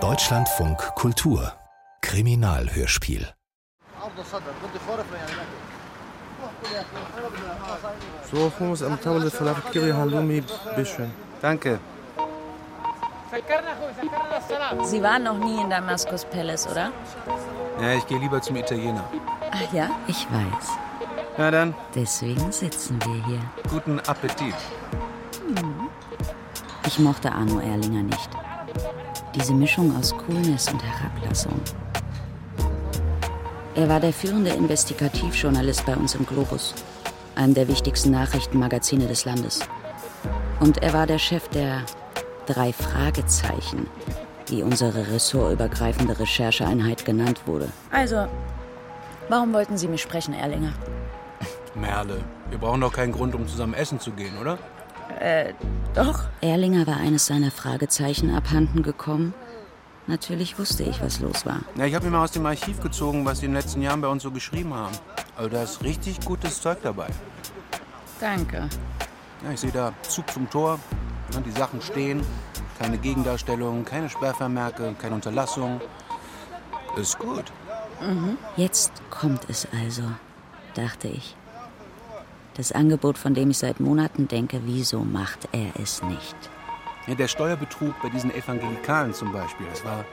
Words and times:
Deutschlandfunk 0.00 0.78
Kultur 0.96 1.52
Kriminalhörspiel 2.00 3.32
so, 8.32 8.52
Hummus 8.58 8.82
am 8.82 9.00
Table 9.00 9.30
Falafel 9.30 9.70
Kiri 9.70 9.92
Halloumi, 9.92 10.42
bitteschön. 10.74 11.12
Danke. 11.40 11.78
Sie 14.82 15.00
waren 15.00 15.22
noch 15.22 15.38
nie 15.38 15.60
in 15.60 15.70
Damaskus 15.70 16.24
Palace, 16.24 16.66
oder? 16.66 16.90
Ja, 17.80 17.92
ich 17.92 18.04
gehe 18.08 18.18
lieber 18.18 18.42
zum 18.42 18.56
Italiener. 18.56 19.04
Ach 19.52 19.72
ja, 19.72 19.88
ich 20.08 20.26
weiß. 20.32 20.68
Na 21.38 21.52
dann. 21.52 21.74
Deswegen 21.94 22.50
sitzen 22.50 22.98
wir 23.04 23.24
hier. 23.26 23.40
Guten 23.70 24.00
Appetit. 24.00 24.56
Hm. 25.46 25.83
Ich 26.86 26.98
mochte 26.98 27.32
Arno 27.32 27.60
Erlinger 27.60 28.02
nicht. 28.02 28.30
Diese 29.34 29.54
Mischung 29.54 29.96
aus 29.96 30.14
Coolness 30.16 30.70
und 30.70 30.82
Herablassung. 30.82 31.58
Er 33.74 33.88
war 33.88 34.00
der 34.00 34.12
führende 34.12 34.50
Investigativjournalist 34.50 35.86
bei 35.86 35.96
uns 35.96 36.14
im 36.14 36.26
Globus, 36.26 36.74
einem 37.34 37.54
der 37.54 37.68
wichtigsten 37.68 38.10
Nachrichtenmagazine 38.10 39.06
des 39.06 39.24
Landes. 39.24 39.60
Und 40.60 40.82
er 40.82 40.92
war 40.92 41.06
der 41.06 41.18
Chef 41.18 41.48
der 41.48 41.82
drei 42.46 42.72
Fragezeichen, 42.72 43.88
wie 44.48 44.62
unsere 44.62 45.08
ressortübergreifende 45.08 46.18
Rechercheeinheit 46.18 47.04
genannt 47.06 47.40
wurde. 47.46 47.68
Also, 47.90 48.28
warum 49.30 49.54
wollten 49.54 49.78
Sie 49.78 49.88
mich 49.88 50.02
sprechen, 50.02 50.34
Erlinger? 50.34 50.74
Merle, 51.74 52.22
wir 52.50 52.58
brauchen 52.58 52.82
doch 52.82 52.92
keinen 52.92 53.12
Grund, 53.12 53.34
um 53.34 53.48
zusammen 53.48 53.74
essen 53.74 53.98
zu 53.98 54.12
gehen, 54.12 54.38
oder? 54.38 54.58
Doch. 55.94 56.24
Erlinger 56.40 56.86
war 56.86 56.96
eines 56.96 57.26
seiner 57.26 57.50
Fragezeichen 57.50 58.34
abhanden 58.34 58.82
gekommen. 58.82 59.32
Natürlich 60.06 60.58
wusste 60.58 60.82
ich, 60.82 61.00
was 61.00 61.20
los 61.20 61.46
war. 61.46 61.60
Ja, 61.76 61.86
ich 61.86 61.94
habe 61.94 62.04
mir 62.04 62.10
mal 62.10 62.24
aus 62.24 62.32
dem 62.32 62.44
Archiv 62.44 62.80
gezogen, 62.82 63.24
was 63.24 63.38
Sie 63.38 63.46
in 63.46 63.52
den 63.52 63.60
letzten 63.60 63.80
Jahren 63.80 64.02
bei 64.02 64.08
uns 64.08 64.22
so 64.22 64.30
geschrieben 64.30 64.74
haben. 64.74 64.94
Also 65.36 65.48
da 65.48 65.62
ist 65.62 65.82
richtig 65.82 66.20
gutes 66.20 66.60
Zeug 66.60 66.78
dabei. 66.82 67.06
Danke. 68.20 68.68
Ja, 69.42 69.50
ich 69.52 69.60
sehe 69.60 69.70
da 69.72 69.92
Zug 70.02 70.30
zum 70.30 70.50
Tor, 70.50 70.78
die 71.46 71.50
Sachen 71.52 71.80
stehen, 71.80 72.22
keine 72.78 72.98
Gegendarstellung, 72.98 73.84
keine 73.84 74.10
Sperrvermerke, 74.10 74.94
keine 75.00 75.14
Unterlassung. 75.14 75.80
Ist 76.96 77.18
gut. 77.18 77.44
Jetzt 78.56 78.92
kommt 79.10 79.48
es 79.48 79.66
also, 79.84 80.02
dachte 80.74 81.08
ich. 81.08 81.34
Das 82.56 82.70
Angebot, 82.70 83.18
von 83.18 83.34
dem 83.34 83.50
ich 83.50 83.58
seit 83.58 83.80
Monaten 83.80 84.28
denke, 84.28 84.60
wieso 84.64 85.00
macht 85.00 85.48
er 85.50 85.72
es 85.82 86.02
nicht? 86.04 86.36
Ja, 87.06 87.14
der 87.14 87.26
Steuerbetrug 87.26 87.94
bei 88.00 88.08
diesen 88.08 88.32
Evangelikalen 88.32 89.12
zum 89.12 89.32
Beispiel, 89.32 89.66
das 89.68 89.84
war 89.84 90.04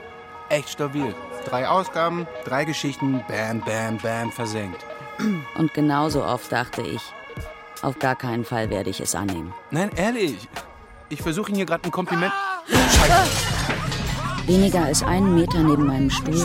echt 0.48 0.68
stabil. 0.68 1.14
Drei 1.46 1.68
Ausgaben, 1.68 2.26
drei 2.44 2.64
Geschichten, 2.64 3.22
bam, 3.28 3.60
bam, 3.60 3.98
bam, 3.98 4.32
versenkt. 4.32 4.84
Und 5.56 5.72
genauso 5.72 6.24
oft 6.24 6.50
dachte 6.50 6.82
ich, 6.82 7.00
auf 7.80 7.98
gar 7.98 8.16
keinen 8.16 8.44
Fall 8.44 8.70
werde 8.70 8.90
ich 8.90 9.00
es 9.00 9.14
annehmen. 9.14 9.54
Nein, 9.70 9.90
ehrlich. 9.96 10.48
Ich 11.08 11.22
versuche 11.22 11.48
Ihnen 11.48 11.56
hier 11.56 11.66
gerade 11.66 11.84
ein 11.84 11.90
Kompliment. 11.92 12.32
Weniger 14.46 14.84
als 14.84 15.02
einen 15.04 15.34
Meter 15.36 15.62
neben 15.62 15.86
meinem 15.86 16.10
Stuhl 16.10 16.44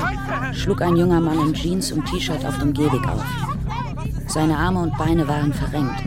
schlug 0.53 0.81
ein 0.81 0.95
junger 0.95 1.20
Mann 1.20 1.40
in 1.40 1.53
Jeans 1.53 1.92
und 1.92 2.06
T-Shirt 2.06 2.45
auf 2.45 2.58
dem 2.59 2.73
Gehweg 2.73 3.08
auf. 3.08 3.56
Seine 4.28 4.58
Arme 4.58 4.81
und 4.81 4.97
Beine 4.97 5.28
waren 5.28 5.53
verrenkt. 5.53 6.03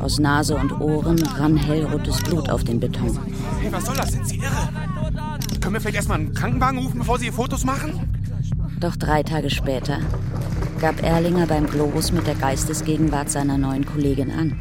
Aus 0.00 0.18
Nase 0.18 0.54
und 0.54 0.80
Ohren 0.80 1.20
rann 1.22 1.56
hellrotes 1.56 2.22
Blut 2.22 2.48
auf 2.50 2.64
den 2.64 2.78
Beton. 2.78 3.18
Hey, 3.60 3.72
was 3.72 3.86
soll 3.86 3.96
das? 3.96 4.12
Sind 4.12 4.28
Sie 4.28 4.36
irre? 4.36 4.68
Können 5.60 5.74
wir 5.74 5.80
vielleicht 5.80 5.96
erstmal 5.96 6.18
einen 6.18 6.34
Krankenwagen 6.34 6.78
rufen, 6.78 6.98
bevor 6.98 7.18
Sie 7.18 7.30
Fotos 7.30 7.64
machen? 7.64 8.14
Doch 8.80 8.96
drei 8.96 9.22
Tage 9.22 9.50
später 9.50 9.98
gab 10.80 11.02
Erlinger 11.02 11.46
beim 11.46 11.66
Globus 11.66 12.12
mit 12.12 12.26
der 12.26 12.34
Geistesgegenwart 12.34 13.30
seiner 13.30 13.56
neuen 13.56 13.86
Kollegin 13.86 14.30
an, 14.30 14.58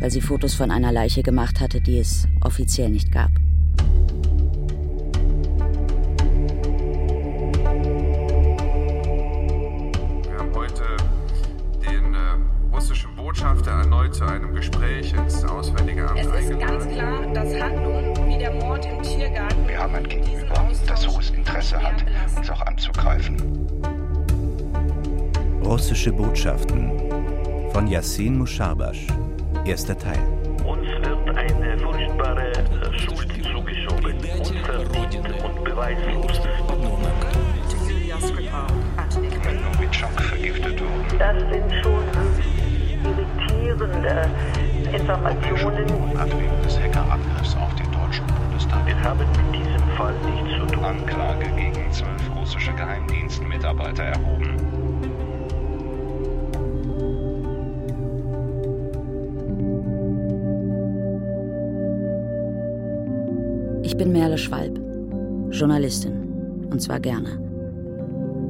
weil 0.00 0.10
sie 0.10 0.20
Fotos 0.20 0.54
von 0.54 0.70
einer 0.70 0.92
Leiche 0.92 1.22
gemacht 1.22 1.60
hatte, 1.60 1.80
die 1.80 1.98
es 1.98 2.28
offiziell 2.42 2.90
nicht 2.90 3.10
gab. 3.10 3.30
Erneut 14.06 14.14
zu 14.14 14.24
einem 14.24 14.54
Gespräch 14.54 15.12
ins 15.12 15.44
Auswärtige 15.44 16.08
Amt 16.08 16.20
Es 16.20 16.26
ist 16.26 16.32
eingeladen. 16.32 16.60
ganz 16.60 16.88
klar, 16.88 17.26
dass 17.32 17.60
Handlungen 17.60 18.28
wie 18.28 18.38
der 18.38 18.52
Mord 18.52 18.86
im 18.86 19.02
Tiergarten 19.02 19.68
Wir 19.68 19.78
haben 19.78 19.94
ein 19.94 20.08
Gegenüber, 20.08 20.68
das 20.86 21.08
hohes 21.08 21.30
Interesse 21.30 21.82
hat, 21.82 22.04
uns 22.36 22.50
auch 22.50 22.62
anzugreifen. 22.62 23.36
Russische 25.64 26.12
Botschaften 26.12 26.92
von 27.72 27.86
Yassin 27.88 28.38
Musharbash. 28.38 29.06
Erster 29.64 29.98
Teil. 29.98 30.20
Uns 30.64 30.86
wird 30.86 31.36
eine 31.36 31.78
furchtbare 31.78 32.52
Schuld 32.92 33.32
zugeschoben, 33.52 34.14
unverdient 34.38 35.44
und 35.44 35.64
beweislos. 35.64 36.40
Das 41.18 41.34
sind 41.50 41.75
irritierende 44.06 44.96
Informationen. 44.96 46.18
hat 46.18 46.30
wegen 46.30 46.62
des 46.62 46.78
Hackerangriffs 46.78 47.56
auf 47.56 47.74
den 47.74 47.90
Deutschen 47.92 48.26
Bundestag 48.26 48.86
Wir 48.86 49.02
haben 49.02 49.18
mit 49.18 49.54
diesem 49.54 49.88
Fall 49.96 50.14
nichts 50.24 50.60
zu 50.60 50.66
tun. 50.74 50.84
Anklage 50.84 51.46
gegen 51.56 51.92
zwölf 51.92 52.36
russische 52.38 52.72
Geheimdienstmitarbeiter 52.72 54.04
erhoben. 54.04 54.56
Ich 63.82 63.96
bin 63.96 64.12
Merle 64.12 64.38
Schwalb, 64.38 64.78
Journalistin. 65.50 66.68
Und 66.70 66.80
zwar 66.80 67.00
gerne. 67.00 67.40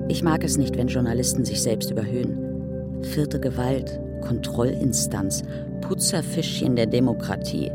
Ich 0.09 0.22
mag 0.22 0.43
es 0.45 0.56
nicht, 0.56 0.77
wenn 0.77 0.89
Journalisten 0.89 1.45
sich 1.45 1.62
selbst 1.62 1.91
überhöhen. 1.91 3.03
Vierte 3.03 3.39
Gewalt, 3.39 4.00
Kontrollinstanz, 4.26 5.42
Putzerfischchen 5.82 6.76
der 6.76 6.87
Demokratie. 6.87 7.70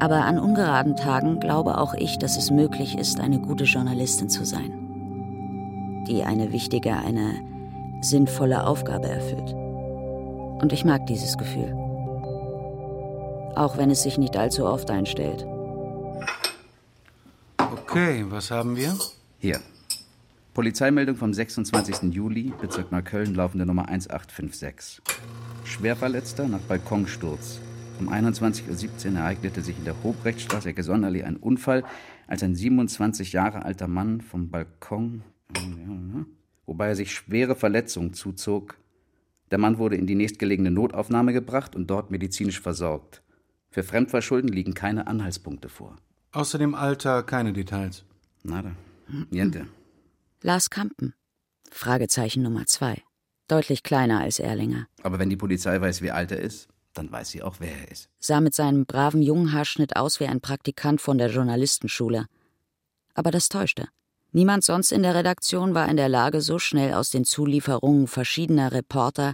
Aber 0.00 0.24
an 0.24 0.38
ungeraden 0.38 0.96
Tagen 0.96 1.40
glaube 1.40 1.78
auch 1.78 1.94
ich, 1.94 2.18
dass 2.18 2.36
es 2.36 2.50
möglich 2.50 2.98
ist, 2.98 3.20
eine 3.20 3.38
gute 3.38 3.64
Journalistin 3.64 4.28
zu 4.28 4.44
sein. 4.44 6.04
Die 6.08 6.24
eine 6.24 6.52
wichtige, 6.52 6.96
eine 6.96 7.36
sinnvolle 8.02 8.66
Aufgabe 8.66 9.08
erfüllt. 9.08 9.54
Und 10.60 10.72
ich 10.72 10.84
mag 10.84 11.06
dieses 11.06 11.38
Gefühl. 11.38 11.72
Auch 13.56 13.78
wenn 13.78 13.90
es 13.90 14.02
sich 14.02 14.18
nicht 14.18 14.36
allzu 14.36 14.66
oft 14.66 14.90
einstellt. 14.90 15.46
Okay, 17.58 18.24
was 18.28 18.50
haben 18.50 18.76
wir? 18.76 18.94
Hier. 19.38 19.60
Polizeimeldung 20.54 21.16
vom 21.16 21.34
26. 21.34 22.14
Juli, 22.14 22.52
Bezirk 22.60 22.92
Neukölln, 22.92 23.34
laufende 23.34 23.66
Nummer 23.66 23.88
1856. 23.88 25.02
Schwerverletzter 25.64 26.46
nach 26.46 26.60
Balkonsturz. 26.60 27.58
Um 27.98 28.08
21.17 28.08 29.10
Uhr 29.10 29.18
ereignete 29.18 29.62
sich 29.62 29.76
in 29.76 29.84
der 29.84 30.00
Hobrechtstraße, 30.04 30.68
Ecke 30.68 30.84
Sonderlee, 30.84 31.24
ein 31.24 31.38
Unfall, 31.38 31.82
als 32.28 32.44
ein 32.44 32.54
27 32.54 33.32
Jahre 33.32 33.64
alter 33.64 33.88
Mann 33.88 34.20
vom 34.20 34.50
Balkon, 34.50 35.24
wobei 36.66 36.86
er 36.86 36.96
sich 36.96 37.12
schwere 37.12 37.56
Verletzungen 37.56 38.12
zuzog. 38.14 38.76
Der 39.50 39.58
Mann 39.58 39.78
wurde 39.78 39.96
in 39.96 40.06
die 40.06 40.14
nächstgelegene 40.14 40.70
Notaufnahme 40.70 41.32
gebracht 41.32 41.74
und 41.74 41.90
dort 41.90 42.12
medizinisch 42.12 42.60
versorgt. 42.60 43.24
Für 43.70 43.82
Fremdverschulden 43.82 44.50
liegen 44.50 44.74
keine 44.74 45.08
Anhaltspunkte 45.08 45.68
vor. 45.68 45.96
Außer 46.30 46.58
dem 46.58 46.76
Alter 46.76 47.24
keine 47.24 47.52
Details. 47.52 48.04
Nada. 48.44 48.70
Niente. 49.30 49.66
Lars 50.46 50.68
Kampen. 50.68 51.14
Fragezeichen 51.70 52.42
Nummer 52.42 52.66
zwei. 52.66 53.02
Deutlich 53.48 53.82
kleiner 53.82 54.20
als 54.20 54.38
Erlinger. 54.38 54.86
Aber 55.02 55.18
wenn 55.18 55.30
die 55.30 55.38
Polizei 55.38 55.80
weiß, 55.80 56.02
wie 56.02 56.10
alt 56.10 56.32
er 56.32 56.38
ist, 56.38 56.68
dann 56.92 57.10
weiß 57.10 57.30
sie 57.30 57.42
auch, 57.42 57.60
wer 57.60 57.72
er 57.72 57.90
ist. 57.90 58.10
Sah 58.18 58.42
mit 58.42 58.54
seinem 58.54 58.84
braven 58.84 59.22
Junghaarschnitt 59.22 59.96
aus 59.96 60.20
wie 60.20 60.26
ein 60.26 60.42
Praktikant 60.42 61.00
von 61.00 61.16
der 61.16 61.30
Journalistenschule. 61.30 62.26
Aber 63.14 63.30
das 63.30 63.48
täuschte. 63.48 63.88
Niemand 64.32 64.64
sonst 64.64 64.92
in 64.92 65.02
der 65.02 65.14
Redaktion 65.14 65.72
war 65.74 65.88
in 65.88 65.96
der 65.96 66.10
Lage, 66.10 66.42
so 66.42 66.58
schnell 66.58 66.92
aus 66.92 67.08
den 67.08 67.24
Zulieferungen 67.24 68.06
verschiedener 68.06 68.70
Reporter 68.72 69.32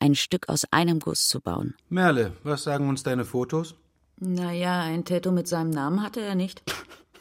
ein 0.00 0.16
Stück 0.16 0.48
aus 0.48 0.64
einem 0.72 0.98
Guss 0.98 1.28
zu 1.28 1.40
bauen. 1.40 1.76
Merle, 1.88 2.32
was 2.42 2.64
sagen 2.64 2.88
uns 2.88 3.04
deine 3.04 3.24
Fotos? 3.24 3.76
Naja, 4.16 4.82
ein 4.82 5.04
Tattoo 5.04 5.30
mit 5.30 5.46
seinem 5.46 5.70
Namen 5.70 6.02
hatte 6.02 6.20
er 6.20 6.34
nicht. 6.34 6.64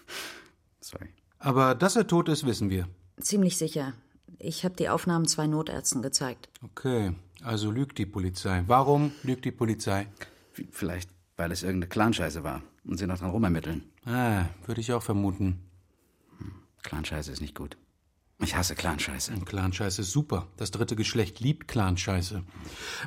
Sorry. 0.80 1.10
Aber 1.38 1.76
dass 1.76 1.96
er 1.96 2.08
tot 2.08 2.30
ist, 2.30 2.44
wissen 2.44 2.72
wir. 2.72 2.88
Ziemlich 3.20 3.58
sicher. 3.58 3.94
Ich 4.40 4.64
habe 4.64 4.76
die 4.76 4.90
Aufnahmen 4.90 5.28
zwei 5.28 5.48
Notärzten 5.48 6.02
gezeigt. 6.02 6.50
Okay, 6.64 7.14
also 7.44 7.72
lügt 7.72 7.98
die 7.98 8.06
Polizei. 8.06 8.64
Warum 8.68 9.12
lügt 9.24 9.46
die 9.46 9.52
Polizei? 9.52 10.08
Vielleicht, 10.72 11.10
weil 11.36 11.52
es 11.52 11.64
irgendeine 11.64 11.90
Clanscheiße 11.90 12.44
war. 12.44 12.62
und 12.86 12.98
sie 12.98 13.08
noch 13.08 13.18
dran 13.18 13.32
rumermitteln. 13.32 13.84
Ah, 14.06 14.46
würde 14.66 14.82
ich 14.82 14.94
auch 14.94 15.04
vermuten. 15.04 15.60
Clanscheiße 16.84 17.32
ist 17.32 17.42
nicht 17.42 17.56
gut. 17.56 17.78
Ich 18.40 18.56
hasse 18.56 18.76
Clanscheiße. 18.76 19.34
Clanscheiße 19.46 20.04
ist 20.04 20.12
super. 20.12 20.48
Das 20.58 20.70
dritte 20.72 20.96
Geschlecht 20.96 21.40
liebt 21.40 21.68
Clanscheiße. 21.68 22.44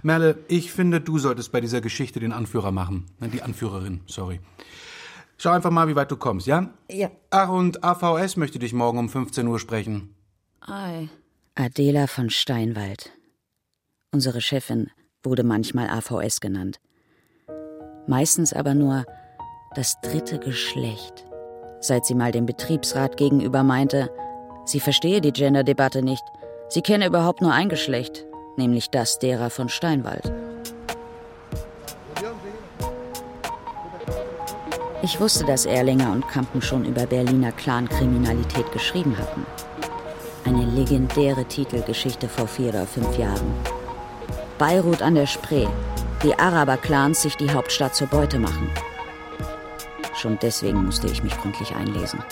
Merle, 0.02 0.38
ich 0.48 0.72
finde, 0.72 1.00
du 1.00 1.18
solltest 1.18 1.52
bei 1.52 1.60
dieser 1.60 1.80
Geschichte 1.80 2.18
den 2.18 2.32
Anführer 2.32 2.72
machen. 2.72 3.06
Die 3.20 3.42
Anführerin, 3.42 4.00
sorry. 4.06 4.40
Schau 5.42 5.52
einfach 5.52 5.70
mal, 5.70 5.88
wie 5.88 5.96
weit 5.96 6.10
du 6.10 6.18
kommst, 6.18 6.46
ja? 6.46 6.68
Ja. 6.90 7.10
Ach, 7.30 7.48
und 7.48 7.82
AVS 7.82 8.36
möchte 8.36 8.58
dich 8.58 8.74
morgen 8.74 8.98
um 8.98 9.08
15 9.08 9.46
Uhr 9.46 9.58
sprechen. 9.58 10.14
Ei. 10.60 11.08
Adela 11.54 12.08
von 12.08 12.28
Steinwald. 12.28 13.10
Unsere 14.12 14.42
Chefin 14.42 14.90
wurde 15.22 15.42
manchmal 15.42 15.88
AVS 15.88 16.42
genannt. 16.42 16.78
Meistens 18.06 18.52
aber 18.52 18.74
nur 18.74 19.06
das 19.74 19.98
dritte 20.02 20.38
Geschlecht. 20.38 21.24
Seit 21.80 22.04
sie 22.04 22.14
mal 22.14 22.32
dem 22.32 22.44
Betriebsrat 22.44 23.16
gegenüber 23.16 23.62
meinte, 23.62 24.10
sie 24.66 24.78
verstehe 24.78 25.22
die 25.22 25.32
Gender-Debatte 25.32 26.02
nicht. 26.02 26.24
Sie 26.68 26.82
kenne 26.82 27.06
überhaupt 27.06 27.40
nur 27.40 27.54
ein 27.54 27.70
Geschlecht, 27.70 28.26
nämlich 28.58 28.90
das 28.90 29.18
derer 29.18 29.48
von 29.48 29.70
Steinwald. 29.70 30.49
Ich 35.02 35.18
wusste, 35.18 35.44
dass 35.44 35.64
Erlinger 35.64 36.12
und 36.12 36.28
Kampen 36.28 36.60
schon 36.60 36.84
über 36.84 37.06
Berliner 37.06 37.52
Clankriminalität 37.52 38.70
geschrieben 38.70 39.16
hatten. 39.16 39.46
Eine 40.44 40.64
legendäre 40.64 41.46
Titelgeschichte 41.46 42.28
vor 42.28 42.46
vier 42.46 42.68
oder 42.68 42.86
fünf 42.86 43.16
Jahren. 43.16 43.54
Beirut 44.58 45.00
an 45.00 45.14
der 45.14 45.26
Spree. 45.26 45.66
Die 46.22 46.38
Araber-Clans 46.38 47.22
sich 47.22 47.34
die 47.36 47.50
Hauptstadt 47.50 47.94
zur 47.94 48.08
Beute 48.08 48.38
machen. 48.38 48.68
Schon 50.14 50.38
deswegen 50.42 50.84
musste 50.84 51.06
ich 51.06 51.22
mich 51.22 51.34
gründlich 51.38 51.74
einlesen. 51.74 52.22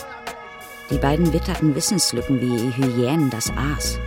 Die 0.91 0.99
beiden 0.99 1.33
witterten 1.33 1.75
Wissenslücken 1.75 2.39
wie 2.43 2.71
Hyänen 2.77 3.31
das 3.31 3.51
Aas. 3.51 3.99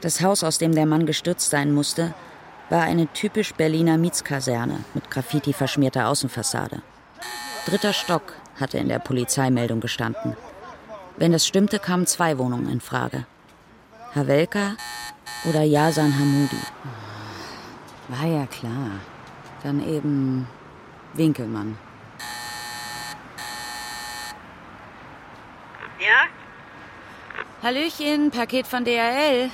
Das 0.00 0.20
Haus, 0.20 0.42
aus 0.42 0.58
dem 0.58 0.74
der 0.74 0.86
Mann 0.86 1.06
gestürzt 1.06 1.50
sein 1.50 1.72
musste, 1.72 2.12
war 2.70 2.82
eine 2.82 3.08
typisch 3.08 3.52
Berliner 3.54 3.98
Mietskaserne 3.98 4.84
mit 4.94 5.10
Graffiti 5.10 5.52
verschmierter 5.52 6.08
Außenfassade. 6.08 6.82
Dritter 7.66 7.92
Stock 7.92 8.32
hatte 8.58 8.78
in 8.78 8.88
der 8.88 9.00
Polizeimeldung 9.00 9.80
gestanden. 9.80 10.36
Wenn 11.16 11.32
das 11.32 11.46
stimmte, 11.46 11.78
kamen 11.78 12.06
zwei 12.06 12.38
Wohnungen 12.38 12.70
in 12.70 12.80
Frage. 12.80 13.26
Havelka 14.14 14.76
oder 15.44 15.62
Yasan 15.62 16.18
Hamudi. 16.18 16.56
War 18.08 18.26
ja 18.26 18.46
klar. 18.46 19.00
Dann 19.62 19.86
eben 19.86 20.48
Winkelmann. 21.14 21.76
Ja? 25.98 26.28
Hallöchen, 27.62 28.30
Paket 28.30 28.66
von 28.66 28.84
DHL. 28.84 29.50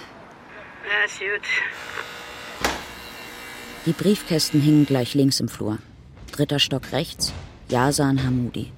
Ja, 0.86 1.04
ist 1.04 1.18
gut. 1.18 1.95
Die 3.86 3.92
Briefkästen 3.92 4.60
hingen 4.60 4.84
gleich 4.84 5.14
links 5.14 5.38
im 5.38 5.48
Flur. 5.48 5.78
Dritter 6.32 6.58
Stock 6.58 6.90
rechts, 6.90 7.32
Yasan 7.68 8.24
Hamudi. 8.24 8.72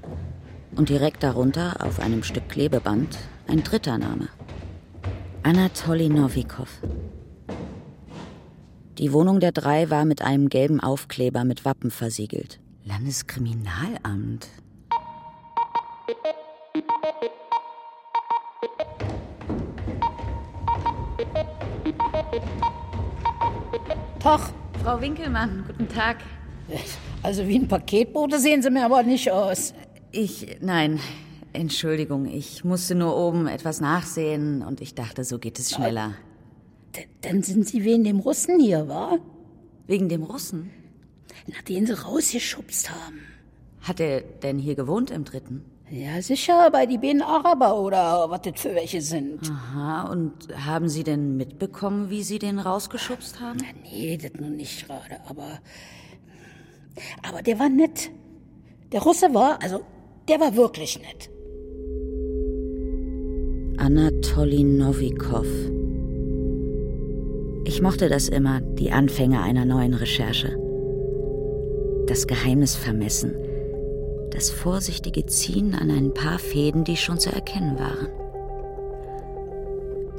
Und 0.77 0.91
direkt 0.91 1.23
darunter, 1.23 1.83
auf 1.83 1.99
einem 1.99 2.23
Stück 2.23 2.51
Klebeband, 2.51 3.17
ein 3.47 3.65
dritter 3.65 3.97
Name. 3.97 4.29
Anatoli 5.43 6.11
Novikov. 6.11 6.69
Die 8.99 9.15
Wohnung 9.15 9.41
der 9.41 9.53
drei 9.53 9.89
war 9.89 10.05
mit 10.05 10.21
einem 10.21 10.51
gelben 10.51 10.79
Aufkleber 10.79 11.45
mit 11.45 11.65
Wappen 11.65 11.91
versiegelt. 11.91 12.61
Landeskriminalamt. 12.85 14.49
Tag. 24.21 24.53
Frau 24.83 25.01
Winkelmann, 25.01 25.65
guten 25.67 25.89
Tag. 25.89 26.19
Also 27.23 27.47
wie 27.47 27.59
ein 27.59 27.69
Paketbote 27.69 28.39
sehen 28.39 28.63
Sie 28.63 28.71
mir 28.71 28.85
aber 28.85 29.03
nicht 29.03 29.31
aus. 29.31 29.75
Ich, 30.13 30.59
nein, 30.61 31.01
Entschuldigung, 31.53 32.27
ich 32.27 32.65
musste 32.65 32.95
nur 32.95 33.17
oben 33.17 33.49
etwas 33.49 33.81
nachsehen 33.81 34.63
und 34.63 34.81
ich 34.81 34.95
dachte, 34.95 35.25
so 35.25 35.39
geht 35.39 35.59
es 35.59 35.73
schneller. 35.73 36.15
D 36.97 37.07
dann 37.21 37.43
sind 37.43 37.67
Sie 37.67 37.85
wegen 37.85 38.05
dem 38.05 38.21
Russen 38.21 38.61
hier, 38.61 38.89
wa? 38.89 39.19
Wegen 39.87 40.09
dem 40.09 40.23
Russen? 40.23 40.71
Na, 41.47 41.57
den 41.67 41.87
Sie 41.87 41.93
rausgeschubst 41.93 42.91
haben. 42.91 43.21
Hat 43.81 44.01
er 44.01 44.21
denn 44.21 44.59
hier 44.59 44.75
gewohnt 44.75 45.11
im 45.11 45.25
Dritten? 45.25 45.65
Ja, 45.91 46.21
sicher, 46.21 46.71
bei 46.71 46.85
die 46.85 46.99
beiden 46.99 47.23
Araber 47.23 47.81
oder 47.81 48.29
was 48.29 48.43
das 48.43 48.61
für 48.61 48.75
welche 48.75 49.01
sind. 49.01 49.51
Aha, 49.51 50.11
und 50.11 50.33
haben 50.55 50.89
Sie 50.89 51.03
denn 51.03 51.37
mitbekommen, 51.39 52.11
wie 52.11 52.23
Sie 52.23 52.39
den 52.39 52.59
rausgeschubst 52.59 53.41
haben? 53.41 53.59
Na, 53.63 53.69
nee, 53.91 54.19
das 54.19 54.33
nun 54.39 54.57
nicht 54.57 54.87
gerade, 54.87 55.19
aber. 55.27 55.61
Aber 57.27 57.43
der 57.43 57.59
war 57.59 57.71
nett. 57.71 58.11
Der 58.93 59.01
Russe 59.01 59.33
war, 59.33 59.63
also, 59.63 59.81
der 60.29 60.41
war 60.41 60.57
wirklich 60.57 60.99
nett. 60.99 61.31
Anatoli 63.79 64.65
Novikov. 64.65 65.47
Ich 67.65 67.81
mochte 67.81 68.09
das 68.11 68.29
immer, 68.29 68.61
die 68.61 68.93
Anfänge 68.93 69.41
einer 69.41 69.65
neuen 69.65 69.95
Recherche. 69.95 70.59
Das 72.07 72.27
Geheimnis 72.27 72.77
vermessen. 72.77 73.35
Das 74.31 74.51
vorsichtige 74.51 75.27
Ziehen 75.27 75.75
an 75.75 75.91
ein 75.91 76.15
paar 76.15 76.39
Fäden, 76.39 76.85
die 76.85 76.97
schon 76.97 77.19
zu 77.19 77.33
erkennen 77.33 77.79
waren. 77.79 78.09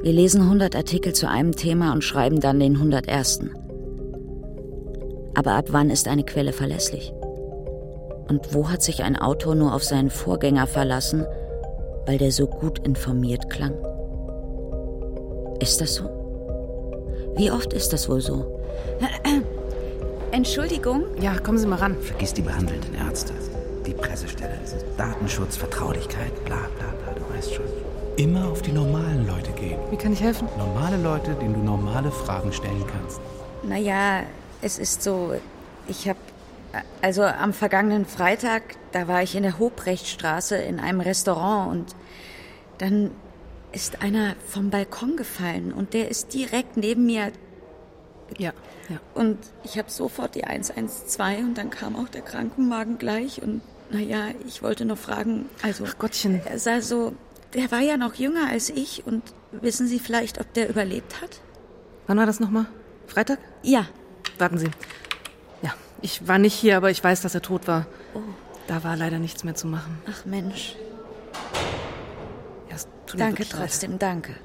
Wir 0.02 0.14
lesen 0.14 0.42
100 0.42 0.76
Artikel 0.76 1.14
zu 1.14 1.30
einem 1.30 1.56
Thema 1.56 1.92
und 1.92 2.04
schreiben 2.04 2.40
dann 2.40 2.60
den 2.60 2.76
101. 2.76 3.42
Aber 5.36 5.54
ab 5.54 5.68
wann 5.72 5.90
ist 5.90 6.08
eine 6.08 6.24
Quelle 6.24 6.54
verlässlich? 6.54 7.14
Und 8.30 8.54
wo 8.54 8.70
hat 8.70 8.82
sich 8.82 9.04
ein 9.04 9.16
Autor 9.16 9.56
nur 9.56 9.74
auf 9.74 9.84
seinen 9.84 10.10
Vorgänger 10.10 10.68
verlassen, 10.68 11.26
weil 12.06 12.18
der 12.18 12.32
so 12.32 12.48
gut 12.48 12.80
informiert 12.80 13.50
klang? 13.50 13.74
Ist 15.60 15.82
das 15.82 15.96
so? 15.96 16.06
Wie 17.36 17.52
oft 17.52 17.74
ist 17.74 17.94
das 17.94 18.10
wohl 18.10 18.22
so? 18.22 18.60
Entschuldigung? 20.32 21.04
Ja, 21.22 21.38
kommen 21.40 21.58
Sie 21.58 21.68
mal 21.68 21.78
ran. 21.80 21.98
Vergiss 22.00 22.34
die 22.34 22.42
behandelnden 22.42 22.96
Ärzte. 22.96 23.34
Die 23.90 23.96
Pressestelle. 23.96 24.60
Datenschutz, 24.98 25.58
Vertraulichkeit, 25.58 26.46
bla 26.46 26.58
bla 26.78 26.94
bla, 27.02 27.14
du 27.16 27.36
weißt 27.36 27.56
schon. 27.56 27.66
Immer 28.18 28.48
auf 28.48 28.62
die 28.62 28.72
normalen 28.72 29.26
Leute 29.26 29.52
gehen. 29.54 29.80
Wie 29.90 29.98
kann 29.98 30.14
ich 30.14 30.22
helfen? 30.22 30.48
Normale 30.60 30.98
Leute, 30.98 31.34
denen 31.34 31.56
du 31.56 31.62
normale 31.62 32.12
Fragen 32.12 32.54
stellen 32.54 32.86
kannst. 32.86 33.20
Naja, 33.64 34.22
es 34.62 34.78
ist 34.78 35.02
so, 35.02 35.34
ich 35.88 36.08
habe, 36.08 36.20
also 37.02 37.24
am 37.24 37.52
vergangenen 37.52 38.06
Freitag, 38.06 38.62
da 38.92 39.08
war 39.08 39.24
ich 39.24 39.36
in 39.36 39.42
der 39.42 39.58
Hobrechtstraße 39.58 40.56
in 40.58 40.80
einem 40.80 41.02
Restaurant 41.02 41.72
und 41.72 41.96
dann 42.78 43.10
ist 43.72 44.04
einer 44.04 44.36
vom 44.48 44.70
Balkon 44.70 45.18
gefallen 45.18 45.74
und 45.74 45.96
der 45.96 46.10
ist 46.10 46.36
direkt 46.36 46.78
neben 46.78 47.08
mir. 47.08 47.32
Ja, 48.38 48.54
ja. 48.88 49.00
Und 49.16 49.40
ich 49.64 49.80
habe 49.80 49.90
sofort 49.90 50.36
die 50.36 50.44
112 50.44 51.40
und 51.40 51.58
dann 51.58 51.72
kam 51.72 51.96
auch 51.96 52.10
der 52.10 52.22
Krankenwagen 52.22 53.00
gleich 53.00 53.42
und 53.42 53.62
naja, 53.92 54.28
ich 54.48 54.62
wollte 54.62 54.86
nur 54.86 54.98
fragen, 54.98 55.50
also. 55.62 55.86
Ach 55.88 55.98
Gottchen. 55.98 56.42
Er 56.46 56.60
sah 56.60 56.82
so, 56.82 57.14
der 57.54 57.72
war 57.72 57.80
ja 57.80 57.98
noch 57.98 58.16
jünger 58.16 58.48
als 58.50 58.70
ich 58.70 59.06
und 59.06 59.24
wissen 59.52 59.88
Sie 59.88 60.00
vielleicht, 60.00 60.40
ob 60.40 60.54
der 60.54 60.70
überlebt 60.70 61.22
hat? 61.22 61.42
Wann 62.08 62.18
war 62.18 62.26
das 62.26 62.40
nochmal? 62.40 62.66
Freitag? 63.08 63.40
Ja. 63.64 63.86
Warten 64.38 64.58
Sie. 64.58 64.70
Ja, 65.62 65.74
ich 66.02 66.28
war 66.28 66.38
nicht 66.38 66.54
hier, 66.54 66.78
aber 66.78 66.92
ich 66.92 67.04
weiß, 67.04 67.22
dass 67.22 67.34
er 67.34 67.42
tot 67.42 67.68
war. 67.68 67.88
Oh. 68.14 68.20
Da 68.68 68.84
war 68.84 68.96
leider 68.96 69.18
nichts 69.18 69.44
mehr 69.44 69.56
zu 69.56 69.66
machen. 69.68 70.00
Ach 70.08 70.26
Mensch. 70.26 70.76
Ja, 72.70 72.76
es 72.76 72.88
tut 73.08 73.16
mir 73.16 73.26
Danke 73.26 73.40
wirklich 73.40 73.52
leid. 73.54 73.62
trotzdem, 73.62 73.98
danke. 73.98 74.36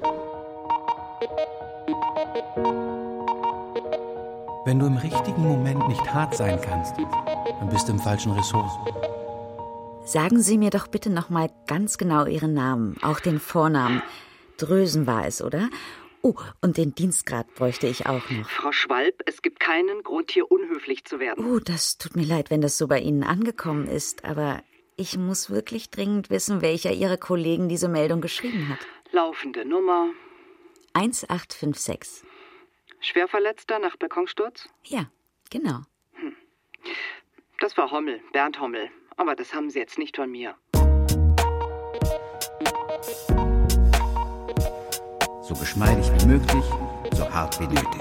Wenn 4.65 4.79
du 4.79 4.87
im 4.87 4.97
richtigen 4.97 5.43
Moment 5.43 5.87
nicht 5.89 6.15
hart 6.15 6.35
sein 6.35 6.59
kannst, 6.63 6.95
dann 6.97 7.69
bist 7.69 7.87
du 7.87 7.93
im 7.93 7.99
falschen 8.01 8.33
Ressort. 8.33 8.71
Sagen 10.05 10.41
Sie 10.41 10.59
mir 10.59 10.69
doch 10.69 10.87
bitte 10.87 11.09
noch 11.09 11.31
mal 11.31 11.51
ganz 11.67 11.97
genau 11.97 12.27
Ihren 12.27 12.53
Namen, 12.53 12.97
auch 13.03 13.21
den 13.21 13.41
Vornamen. 13.41 14.03
Drösen 14.59 15.07
war 15.07 15.27
es, 15.27 15.41
oder? 15.41 15.71
Oh, 16.21 16.35
und 16.61 16.77
den 16.77 16.95
Dienstgrad 16.95 17.55
bräuchte 17.55 17.87
ich 17.87 18.07
auch 18.07 18.29
noch. 18.29 18.49
Frau 18.49 18.71
Schwalb, 18.71 19.23
es 19.25 19.41
gibt 19.41 19.61
keinen 19.61 20.03
Grund, 20.03 20.31
hier 20.31 20.51
unhöflich 20.51 21.07
zu 21.07 21.21
werden. 21.21 21.47
Oh, 21.47 21.59
das 21.59 21.97
tut 21.97 22.17
mir 22.17 22.27
leid, 22.27 22.51
wenn 22.51 22.61
das 22.61 22.77
so 22.77 22.87
bei 22.87 23.01
Ihnen 23.01 23.23
angekommen 23.23 23.87
ist, 23.87 24.27
aber 24.27 24.63
ich 24.97 25.17
muss 25.17 25.49
wirklich 25.49 25.91
dringend 25.91 26.29
wissen, 26.29 26.61
welcher 26.61 26.93
Ihrer 26.93 27.17
Kollegen 27.17 27.71
diese 27.71 27.89
Meldung 27.89 28.21
geschrieben 28.21 28.69
hat. 28.69 28.81
Laufende 29.11 29.65
Nummer. 29.65 30.11
1856. 30.93 32.29
Schwerverletzter 33.01 33.79
nach 33.79 33.97
Balkonsturz? 33.97 34.69
Ja, 34.85 35.11
genau. 35.51 35.81
Das 37.61 37.77
war 37.79 37.91
Hommel, 37.91 38.21
Bernd 38.33 38.61
Hommel. 38.61 38.91
Aber 39.17 39.35
das 39.35 39.55
haben 39.55 39.71
Sie 39.71 39.79
jetzt 39.79 39.99
nicht 39.99 40.17
von 40.17 40.31
mir. 40.31 40.55
So 45.43 45.55
geschmeidig 45.55 46.11
wie 46.19 46.27
möglich, 46.27 46.65
so 47.15 47.31
hart 47.31 47.61
wie 47.61 47.67
nötig. 47.67 48.01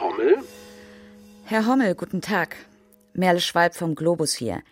Hommel? 0.00 0.44
Herr 1.44 1.66
Hommel, 1.66 1.94
guten 1.94 2.20
Tag. 2.20 2.56
Merle 3.14 3.40
Schwalb 3.40 3.74
vom 3.74 3.94
Globus 3.94 4.34
hier. 4.34 4.62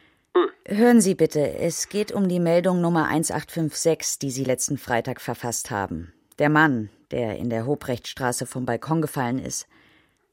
Hören 0.66 1.00
Sie 1.00 1.14
bitte, 1.14 1.58
es 1.58 1.88
geht 1.88 2.12
um 2.12 2.28
die 2.28 2.40
Meldung 2.40 2.80
Nummer 2.80 3.08
1856, 3.08 4.18
die 4.18 4.30
Sie 4.30 4.44
letzten 4.44 4.78
Freitag 4.78 5.20
verfasst 5.20 5.70
haben. 5.70 6.12
Der 6.38 6.48
Mann, 6.48 6.88
der 7.10 7.36
in 7.36 7.50
der 7.50 7.66
Hobrechtstraße 7.66 8.46
vom 8.46 8.64
Balkon 8.64 9.02
gefallen 9.02 9.38
ist. 9.38 9.66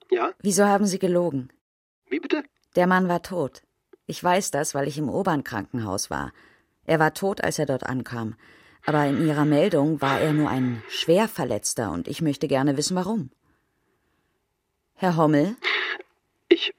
Ja? 0.09 0.33
Wieso 0.41 0.65
haben 0.65 0.85
Sie 0.85 0.99
gelogen? 0.99 1.49
Wie 2.09 2.19
bitte? 2.19 2.43
Der 2.75 2.87
Mann 2.87 3.07
war 3.07 3.21
tot. 3.21 3.63
Ich 4.07 4.23
weiß 4.23 4.51
das, 4.51 4.73
weil 4.73 4.87
ich 4.87 4.97
im 4.97 5.09
Obernkrankenhaus 5.09 6.09
war. 6.09 6.31
Er 6.85 6.99
war 6.99 7.13
tot, 7.13 7.43
als 7.43 7.59
er 7.59 7.65
dort 7.65 7.83
ankam. 7.83 8.35
Aber 8.85 9.05
in 9.05 9.25
Ihrer 9.25 9.45
Meldung 9.45 10.01
war 10.01 10.19
er 10.19 10.33
nur 10.33 10.49
ein 10.49 10.81
Schwerverletzter 10.89 11.91
und 11.91 12.07
ich 12.07 12.21
möchte 12.21 12.47
gerne 12.47 12.77
wissen, 12.77 12.95
warum. 12.95 13.29
Herr 14.95 15.17
Hommel? 15.17 15.55
Ich. 16.49 16.73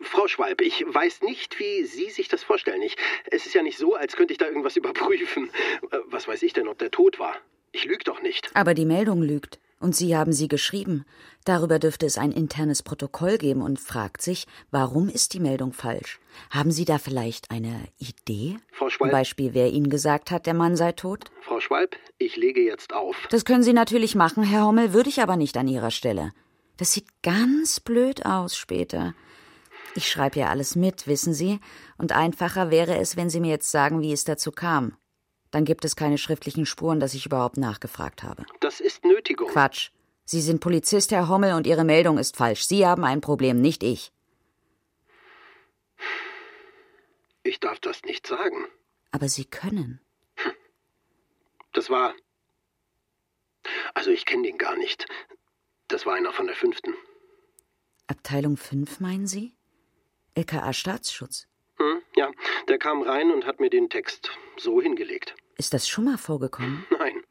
Frau 0.00 0.28
Schwalb, 0.28 0.60
ich 0.60 0.84
weiß 0.86 1.22
nicht, 1.22 1.58
wie 1.58 1.84
Sie 1.84 2.10
sich 2.10 2.28
das 2.28 2.42
vorstellen. 2.42 2.82
Ich, 2.82 2.96
es 3.30 3.46
ist 3.46 3.54
ja 3.54 3.62
nicht 3.62 3.78
so, 3.78 3.94
als 3.94 4.16
könnte 4.16 4.32
ich 4.32 4.38
da 4.38 4.46
irgendwas 4.46 4.76
überprüfen. 4.78 5.50
Äh, 5.90 5.98
Was 6.06 6.28
weiß 6.28 6.42
ich 6.42 6.52
denn, 6.52 6.68
ob 6.68 6.78
der 6.78 6.90
tot 6.90 7.18
war? 7.18 7.36
Ich 7.72 7.84
lüge 7.84 8.04
doch 8.04 8.22
nicht. 8.22 8.50
Aber 8.54 8.74
die 8.74 8.86
Meldung 8.86 9.22
lügt. 9.22 9.58
Und 9.84 9.94
Sie 9.94 10.16
haben 10.16 10.32
sie 10.32 10.48
geschrieben. 10.48 11.04
Darüber 11.44 11.78
dürfte 11.78 12.06
es 12.06 12.16
ein 12.16 12.32
internes 12.32 12.82
Protokoll 12.82 13.36
geben 13.36 13.60
und 13.60 13.78
fragt 13.78 14.22
sich, 14.22 14.46
warum 14.70 15.10
ist 15.10 15.34
die 15.34 15.40
Meldung 15.40 15.74
falsch? 15.74 16.20
Haben 16.48 16.70
Sie 16.70 16.86
da 16.86 16.96
vielleicht 16.96 17.50
eine 17.50 17.84
Idee? 17.98 18.56
Frau 18.72 18.86
Zum 18.86 18.92
Schwalb, 18.92 19.12
Beispiel, 19.12 19.52
wer 19.52 19.70
Ihnen 19.70 19.90
gesagt 19.90 20.30
hat, 20.30 20.46
der 20.46 20.54
Mann 20.54 20.74
sei 20.74 20.92
tot? 20.92 21.26
Frau 21.42 21.60
Schwalb, 21.60 21.96
ich 22.16 22.36
lege 22.38 22.62
jetzt 22.62 22.94
auf. 22.94 23.14
Das 23.28 23.44
können 23.44 23.62
Sie 23.62 23.74
natürlich 23.74 24.14
machen, 24.14 24.42
Herr 24.42 24.64
Hommel, 24.64 24.94
würde 24.94 25.10
ich 25.10 25.20
aber 25.20 25.36
nicht 25.36 25.58
an 25.58 25.68
Ihrer 25.68 25.90
Stelle. 25.90 26.32
Das 26.78 26.94
sieht 26.94 27.08
ganz 27.22 27.78
blöd 27.78 28.24
aus 28.24 28.56
später. 28.56 29.12
Ich 29.94 30.10
schreibe 30.10 30.40
ja 30.40 30.48
alles 30.48 30.76
mit, 30.76 31.06
wissen 31.06 31.34
Sie, 31.34 31.60
und 31.98 32.12
einfacher 32.12 32.70
wäre 32.70 32.96
es, 32.96 33.18
wenn 33.18 33.28
Sie 33.28 33.40
mir 33.40 33.50
jetzt 33.50 33.70
sagen, 33.70 34.00
wie 34.00 34.14
es 34.14 34.24
dazu 34.24 34.50
kam. 34.50 34.96
Dann 35.54 35.64
gibt 35.64 35.84
es 35.84 35.94
keine 35.94 36.18
schriftlichen 36.18 36.66
Spuren, 36.66 36.98
dass 36.98 37.14
ich 37.14 37.26
überhaupt 37.26 37.58
nachgefragt 37.58 38.24
habe. 38.24 38.44
Das 38.58 38.80
ist 38.80 39.04
Nötigung. 39.04 39.48
Quatsch. 39.48 39.90
Sie 40.24 40.40
sind 40.40 40.58
Polizist, 40.58 41.12
Herr 41.12 41.28
Hommel, 41.28 41.52
und 41.52 41.68
Ihre 41.68 41.84
Meldung 41.84 42.18
ist 42.18 42.36
falsch. 42.36 42.64
Sie 42.64 42.84
haben 42.84 43.04
ein 43.04 43.20
Problem, 43.20 43.60
nicht 43.60 43.84
ich. 43.84 44.10
Ich 47.44 47.60
darf 47.60 47.78
das 47.78 48.02
nicht 48.02 48.26
sagen. 48.26 48.66
Aber 49.12 49.28
Sie 49.28 49.44
können. 49.44 50.00
Das 51.72 51.88
war. 51.88 52.14
Also, 53.94 54.10
ich 54.10 54.26
kenne 54.26 54.42
den 54.42 54.58
gar 54.58 54.76
nicht. 54.76 55.06
Das 55.86 56.04
war 56.04 56.14
einer 56.14 56.32
von 56.32 56.48
der 56.48 56.56
fünften. 56.56 56.94
Abteilung 58.08 58.56
5, 58.56 58.98
meinen 58.98 59.28
Sie? 59.28 59.54
LKA 60.34 60.72
Staatsschutz. 60.72 61.46
Hm, 61.76 62.02
ja, 62.16 62.32
der 62.66 62.78
kam 62.78 63.02
rein 63.02 63.30
und 63.30 63.46
hat 63.46 63.60
mir 63.60 63.70
den 63.70 63.88
Text 63.88 64.32
so 64.56 64.82
hingelegt. 64.82 65.36
Ist 65.56 65.74
das 65.74 65.88
schon 65.88 66.04
mal 66.04 66.18
vorgekommen? 66.18 66.84
Nein. 66.98 67.22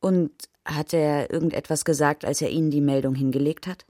Und 0.00 0.32
hat 0.64 0.92
er 0.94 1.30
irgendetwas 1.30 1.84
gesagt, 1.84 2.24
als 2.24 2.40
er 2.42 2.50
Ihnen 2.50 2.70
die 2.70 2.80
Meldung 2.80 3.14
hingelegt 3.14 3.66
hat? 3.66 3.84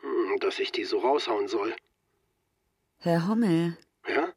Hm, 0.00 0.38
Dass 0.40 0.58
ich 0.58 0.72
die 0.72 0.84
so 0.84 0.98
raushauen 0.98 1.48
soll. 1.48 1.74
Herr 2.98 3.28
Hommel, 3.28 3.76
Ja? 4.08 4.28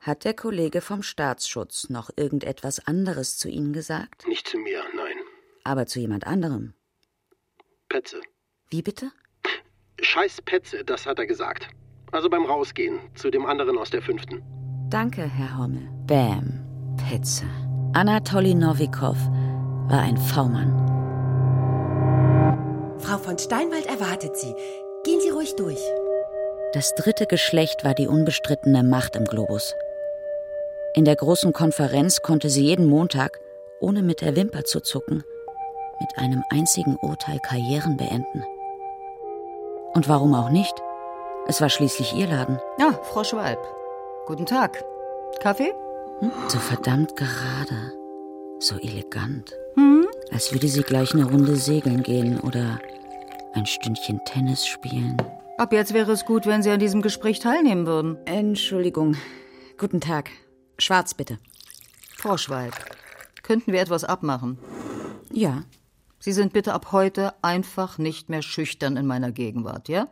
hat 0.00 0.24
der 0.24 0.34
Kollege 0.34 0.80
vom 0.80 1.02
Staatsschutz 1.02 1.88
noch 1.88 2.10
irgendetwas 2.16 2.86
anderes 2.86 3.38
zu 3.38 3.48
Ihnen 3.48 3.72
gesagt? 3.72 4.26
Nicht 4.26 4.48
zu 4.48 4.58
mir, 4.58 4.82
nein. 4.94 5.16
Aber 5.64 5.86
zu 5.86 6.00
jemand 6.00 6.26
anderem. 6.26 6.74
Petze. 7.88 8.20
Wie 8.70 8.82
bitte? 8.82 9.10
Scheiß 10.00 10.42
Petze, 10.42 10.84
das 10.84 11.06
hat 11.06 11.18
er 11.18 11.26
gesagt. 11.26 11.68
Also 12.10 12.28
beim 12.28 12.44
Rausgehen, 12.44 12.98
zu 13.14 13.30
dem 13.30 13.46
anderen 13.46 13.78
aus 13.78 13.90
der 13.90 14.02
fünften. 14.02 14.42
Danke, 14.90 15.22
Herr 15.22 15.56
Hommel. 15.56 15.88
Bäm, 17.02 17.08
Petze. 17.08 17.44
Anatoli 17.94 18.54
Novikov 18.54 19.16
war 19.88 20.00
ein 20.00 20.16
V-Mann. 20.16 20.78
Frau 22.98 23.18
von 23.18 23.38
Steinwald 23.38 23.86
erwartet 23.86 24.36
Sie. 24.36 24.54
Gehen 25.04 25.20
Sie 25.20 25.30
ruhig 25.30 25.54
durch. 25.56 25.80
Das 26.72 26.94
dritte 26.94 27.26
Geschlecht 27.26 27.84
war 27.84 27.94
die 27.94 28.06
unbestrittene 28.06 28.82
Macht 28.82 29.16
im 29.16 29.24
Globus. 29.24 29.74
In 30.94 31.04
der 31.04 31.16
großen 31.16 31.52
Konferenz 31.52 32.22
konnte 32.22 32.48
sie 32.48 32.64
jeden 32.64 32.86
Montag, 32.86 33.40
ohne 33.80 34.02
mit 34.02 34.20
der 34.20 34.36
Wimper 34.36 34.64
zu 34.64 34.80
zucken, 34.80 35.24
mit 36.00 36.18
einem 36.18 36.42
einzigen 36.50 36.96
Urteil 36.96 37.38
Karrieren 37.40 37.96
beenden. 37.96 38.44
Und 39.94 40.08
warum 40.08 40.34
auch 40.34 40.50
nicht? 40.50 40.74
Es 41.46 41.60
war 41.60 41.68
schließlich 41.68 42.14
ihr 42.14 42.28
Laden. 42.28 42.60
Ja, 42.78 42.92
Frau 43.02 43.24
Schwalb. 43.24 43.58
Guten 44.26 44.46
Tag. 44.46 44.84
Kaffee? 45.40 45.74
So 46.48 46.58
verdammt 46.58 47.16
gerade, 47.16 47.92
so 48.60 48.76
elegant, 48.76 49.52
Hm? 49.74 50.06
als 50.30 50.52
würde 50.52 50.68
sie 50.68 50.82
gleich 50.82 51.14
eine 51.14 51.24
Runde 51.24 51.56
segeln 51.56 52.04
gehen 52.04 52.38
oder 52.38 52.78
ein 53.54 53.66
Stündchen 53.66 54.20
Tennis 54.24 54.64
spielen. 54.66 55.16
Ab 55.58 55.72
jetzt 55.72 55.92
wäre 55.92 56.12
es 56.12 56.24
gut, 56.24 56.46
wenn 56.46 56.62
Sie 56.62 56.70
an 56.70 56.78
diesem 56.78 57.02
Gespräch 57.02 57.40
teilnehmen 57.40 57.86
würden. 57.86 58.16
Entschuldigung. 58.24 59.16
Guten 59.78 60.00
Tag. 60.00 60.30
Schwarz 60.78 61.14
bitte. 61.14 61.38
Frau 62.16 62.36
Schwalb, 62.36 62.74
könnten 63.42 63.72
wir 63.72 63.80
etwas 63.80 64.04
abmachen? 64.04 64.58
Ja. 65.32 65.64
Sie 66.20 66.32
sind 66.32 66.52
bitte 66.52 66.72
ab 66.72 66.92
heute 66.92 67.32
einfach 67.42 67.98
nicht 67.98 68.28
mehr 68.28 68.42
schüchtern 68.42 68.96
in 68.96 69.06
meiner 69.06 69.32
Gegenwart, 69.32 69.88
ja? 69.88 70.06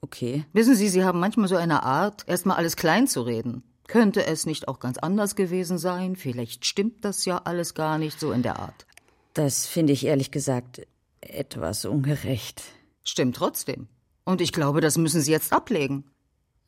Okay. 0.00 0.44
Wissen 0.52 0.74
Sie, 0.74 0.88
Sie 0.88 1.04
haben 1.04 1.20
manchmal 1.20 1.46
so 1.46 1.54
eine 1.54 1.84
Art, 1.84 2.24
erstmal 2.26 2.56
alles 2.56 2.74
klein 2.74 3.06
zu 3.06 3.22
reden. 3.22 3.62
Könnte 3.88 4.26
es 4.26 4.46
nicht 4.46 4.68
auch 4.68 4.78
ganz 4.80 4.98
anders 4.98 5.36
gewesen 5.36 5.78
sein? 5.78 6.16
Vielleicht 6.16 6.64
stimmt 6.64 7.04
das 7.04 7.24
ja 7.24 7.38
alles 7.44 7.74
gar 7.74 7.98
nicht 7.98 8.18
so 8.18 8.32
in 8.32 8.42
der 8.42 8.58
Art. 8.58 8.86
Das 9.34 9.66
finde 9.66 9.92
ich 9.92 10.06
ehrlich 10.06 10.30
gesagt 10.30 10.86
etwas 11.20 11.84
ungerecht. 11.84 12.62
Stimmt 13.02 13.36
trotzdem. 13.36 13.88
Und 14.24 14.40
ich 14.40 14.52
glaube, 14.52 14.80
das 14.80 14.98
müssen 14.98 15.20
Sie 15.20 15.32
jetzt 15.32 15.52
ablegen. 15.52 16.04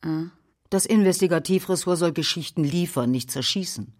Ah. 0.01 0.25
Das 0.69 0.85
Investigativressort 0.85 1.97
soll 1.97 2.11
Geschichten 2.11 2.63
liefern, 2.63 3.11
nicht 3.11 3.31
zerschießen. 3.31 3.93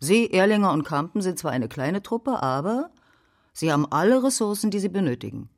Sie, 0.00 0.30
Erlinger 0.32 0.72
und 0.72 0.84
Kampen 0.84 1.22
sind 1.22 1.38
zwar 1.38 1.52
eine 1.52 1.68
kleine 1.68 2.02
Truppe, 2.02 2.42
aber 2.42 2.90
Sie 3.52 3.72
haben 3.72 3.90
alle 3.90 4.22
Ressourcen, 4.22 4.70
die 4.70 4.80
Sie 4.80 4.88
benötigen. 4.88 5.48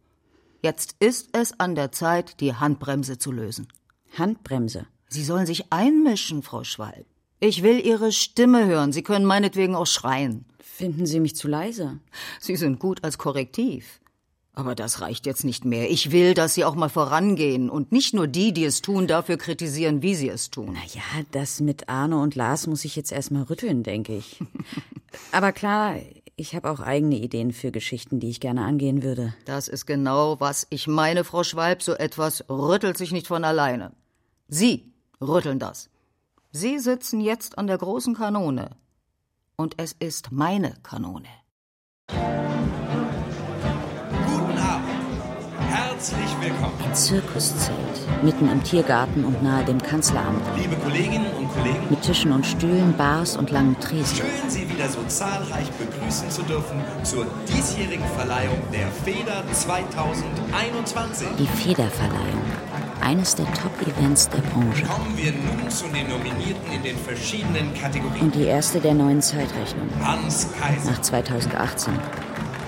Jetzt 0.63 0.97
ist 1.01 1.31
es 1.33 1.59
an 1.59 1.75
der 1.75 1.93
Zeit, 1.93 2.41
die 2.41 2.55
Handbremse 2.55 3.19
zu 3.19 3.33
lösen. 3.33 3.69
Handbremse? 4.17 4.87
Sie 5.13 5.25
sollen 5.25 5.45
sich 5.45 5.71
einmischen, 5.71 6.43
Frau 6.43 6.65
Schwalb. 6.65 7.05
Ich 7.39 7.63
will 7.63 7.85
Ihre 7.85 8.13
Stimme 8.13 8.67
hören. 8.67 8.93
Sie 8.93 9.03
können 9.03 9.27
meinetwegen 9.27 9.75
auch 9.75 9.87
schreien. 9.87 10.47
Finden 10.59 11.05
Sie 11.05 11.21
mich 11.21 11.37
zu 11.37 11.49
leise? 11.49 11.99
Sie 12.41 12.57
sind 12.57 12.79
gut 12.79 13.05
als 13.05 13.19
Korrektiv. 13.19 14.01
Aber 14.55 14.75
das 14.75 15.03
reicht 15.03 15.27
jetzt 15.27 15.45
nicht 15.45 15.67
mehr. 15.67 15.91
Ich 15.91 16.13
will, 16.13 16.33
dass 16.33 16.55
Sie 16.55 16.65
auch 16.65 16.75
mal 16.75 16.89
vorangehen 16.89 17.69
und 17.69 17.93
nicht 17.93 18.15
nur 18.15 18.27
die, 18.27 18.53
die 18.53 18.65
es 18.65 18.81
tun, 18.81 19.07
dafür 19.07 19.37
kritisieren, 19.37 20.01
wie 20.03 20.15
sie 20.15 20.29
es 20.31 20.51
tun. 20.51 20.71
Na 20.73 20.85
ja, 20.95 21.25
das 21.33 21.61
mit 21.61 21.91
Arne 21.91 22.19
und 22.19 22.35
Lars 22.35 22.67
muss 22.67 22.85
ich 22.85 22.97
jetzt 22.97 23.13
erstmal 23.13 23.43
rütteln, 23.43 23.83
denke 23.83 24.17
ich. 24.17 24.41
Aber 25.33 25.53
klar, 25.53 25.97
ich 26.37 26.55
habe 26.55 26.71
auch 26.71 26.81
eigene 26.81 27.17
Ideen 27.17 27.53
für 27.53 27.71
Geschichten, 27.71 28.19
die 28.19 28.31
ich 28.31 28.41
gerne 28.41 28.65
angehen 28.65 29.03
würde. 29.03 29.35
Das 29.45 29.69
ist 29.69 29.85
genau, 29.85 30.41
was 30.41 30.67
ich 30.71 30.87
meine, 30.87 31.25
Frau 31.25 31.45
Schwalb. 31.45 31.83
So 31.83 31.93
etwas 31.93 32.49
rüttelt 32.49 32.97
sich 32.97 33.13
nicht 33.13 33.27
von 33.27 33.45
alleine. 33.45 33.93
Sie 34.49 34.92
rütteln 35.23 35.59
das. 35.59 35.89
Sie 36.51 36.79
sitzen 36.79 37.21
jetzt 37.21 37.59
an 37.59 37.67
der 37.67 37.79
großen 37.79 38.15
Kanone. 38.15 38.71
Und 39.57 39.75
es 39.79 39.93
ist 39.99 40.33
meine 40.33 40.75
Kanone. 40.83 41.29
Guten 42.09 42.19
Abend. 44.59 44.89
Herzlich 45.69 46.19
willkommen. 46.41 46.73
Ein 46.85 46.95
Zirkuszelt, 46.95 47.79
mitten 48.23 48.49
im 48.51 48.63
Tiergarten 48.65 49.25
und 49.25 49.43
nahe 49.43 49.65
dem 49.65 49.81
Kanzleramt. 49.81 50.43
Liebe 50.59 50.77
Kolleginnen 50.77 51.31
und 51.39 51.51
Kollegen, 51.53 51.87
Mit 51.91 52.03
Tischen 52.03 52.33
und 52.33 52.45
Stühlen, 52.45 52.95
Bars 52.97 53.37
und 53.37 53.51
langen 53.51 53.79
Tresen. 53.81 54.17
schön, 54.17 54.51
Sie 54.51 54.69
wieder 54.69 54.89
so 54.89 55.03
zahlreich 55.07 55.71
begrüßen 55.73 56.31
zu 56.31 56.43
dürfen 56.43 56.81
zur 57.05 57.27
diesjährigen 57.49 58.07
Verleihung 58.17 58.59
der 58.73 58.89
Feder 58.89 59.45
2021. 59.53 61.29
Die 61.39 61.47
Federverleihung. 61.47 62.43
Eines 63.03 63.35
der 63.35 63.47
Top-Events 63.55 64.29
der 64.29 64.39
Branche. 64.39 64.85
Kommen 64.85 65.17
wir 65.17 65.33
nun 65.33 65.69
zu 65.69 65.87
den 65.89 66.09
Nominierten 66.09 66.73
in 66.73 66.83
den 66.83 66.97
verschiedenen 66.97 67.75
Kategorien. 67.75 68.21
Und 68.27 68.35
die 68.35 68.45
erste 68.45 68.81
der 68.81 68.95
neuen 68.95 69.21
Zeitrechnung. 69.21 69.89
Hans 70.03 70.49
Kaiser, 70.61 70.91
Nach 70.93 71.01
2018. 71.03 71.93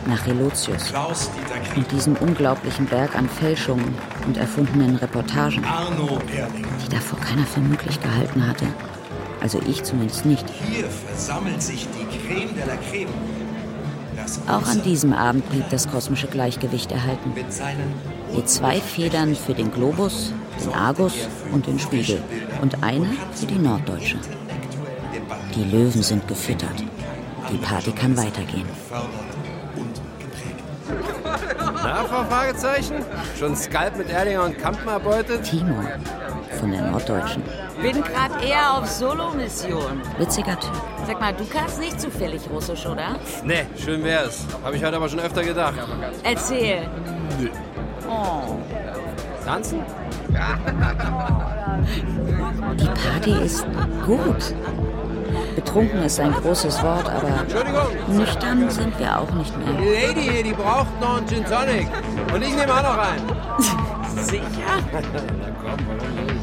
nach 0.06 0.26
Relotius 0.26 0.86
Klaus-Dieter 0.88 1.60
Krieg, 1.60 1.76
und 1.78 1.92
diesem 1.92 2.16
unglaublichen 2.16 2.84
Berg 2.86 3.16
an 3.16 3.28
Fälschungen 3.28 3.94
und 4.26 4.36
erfundenen 4.36 4.96
Reportagen, 4.96 5.64
Arno 5.64 6.18
Erling. 6.36 6.66
die 6.84 6.88
davor 6.90 7.18
keiner 7.20 7.46
für 7.46 7.60
möglich 7.60 7.98
gehalten 8.00 8.46
hatte. 8.46 8.66
Also 9.40 9.60
ich 9.66 9.82
zumindest 9.84 10.26
nicht. 10.26 10.44
Hier 10.68 10.86
versammelt 10.90 11.62
sich 11.62 11.86
die 11.88 12.06
Creme 12.26 12.54
de 12.54 12.66
la 12.66 12.76
Creme. 12.90 13.08
Auch 14.48 14.66
an 14.68 14.82
diesem 14.82 15.12
Abend 15.12 15.48
blieb 15.50 15.68
das 15.70 15.88
kosmische 15.88 16.26
Gleichgewicht 16.26 16.90
erhalten. 16.92 17.32
Je 18.34 18.44
zwei 18.44 18.80
Federn 18.80 19.34
für 19.36 19.54
den 19.54 19.70
Globus, 19.70 20.32
den 20.60 20.72
Argus 20.74 21.14
und 21.52 21.66
den 21.66 21.78
Spiegel 21.78 22.22
und 22.62 22.82
eine 22.82 23.06
für 23.32 23.46
die 23.46 23.58
Norddeutsche. 23.58 24.18
Die 25.54 25.64
Löwen 25.64 26.02
sind 26.02 26.26
gefüttert. 26.26 26.82
Die 27.52 27.58
Party 27.58 27.92
kann 27.92 28.16
weitergehen. 28.16 28.66
Na, 31.74 32.04
Frau 32.04 32.24
Fragezeichen? 32.24 32.96
Schon 33.38 33.54
Skalp 33.54 33.96
mit 33.96 34.10
Erdinger 34.10 34.44
und 34.44 34.58
Kampen 34.58 34.88
erbeutet? 34.88 35.44
Timo 35.44 35.82
von 36.58 36.70
der 36.70 36.90
Norddeutschen. 36.90 37.42
Bin 37.82 38.02
grad 38.02 38.42
eher 38.42 38.78
auf 38.78 38.88
Solo-Mission. 38.88 40.00
Witziger 40.18 40.58
Typ. 40.58 40.72
Sag 41.06 41.20
mal, 41.20 41.34
du 41.34 41.44
kannst 41.44 41.78
nicht 41.78 42.00
zufällig 42.00 42.42
Russisch, 42.50 42.86
oder? 42.86 43.16
Nee, 43.44 43.66
schön 43.76 44.02
wär's. 44.02 44.46
Hab 44.64 44.74
ich 44.74 44.84
heute 44.84 44.96
aber 44.96 45.08
schon 45.08 45.20
öfter 45.20 45.44
gedacht. 45.44 45.74
Erzähl. 46.22 46.88
Nö. 47.38 47.48
Oh. 48.08 48.58
Tanzen? 49.44 49.80
Die 52.78 52.86
Party 52.86 53.44
ist 53.44 53.66
gut. 54.06 54.54
Betrunken 55.54 56.02
ist 56.02 56.20
ein 56.20 56.32
großes 56.32 56.82
Wort, 56.82 57.08
aber 57.08 57.44
nüchtern 58.12 58.70
sind 58.70 58.98
wir 58.98 59.18
auch 59.20 59.30
nicht 59.32 59.52
Die 59.54 59.72
mehr. 59.72 60.08
Lady 60.08 60.22
hier, 60.22 60.42
die 60.42 60.52
braucht 60.52 61.00
noch 61.00 61.18
einen 61.18 61.26
Gin 61.28 61.44
Tonic. 61.44 61.88
Und 62.32 62.42
ich 62.42 62.56
nehme 62.56 62.72
auch 62.72 62.82
noch 62.82 62.98
einen. 62.98 63.26
Sicher? 64.24 64.44
Na 64.92 65.00
komm, 65.60 65.78
warum 65.86 66.14
nicht? 66.26 66.34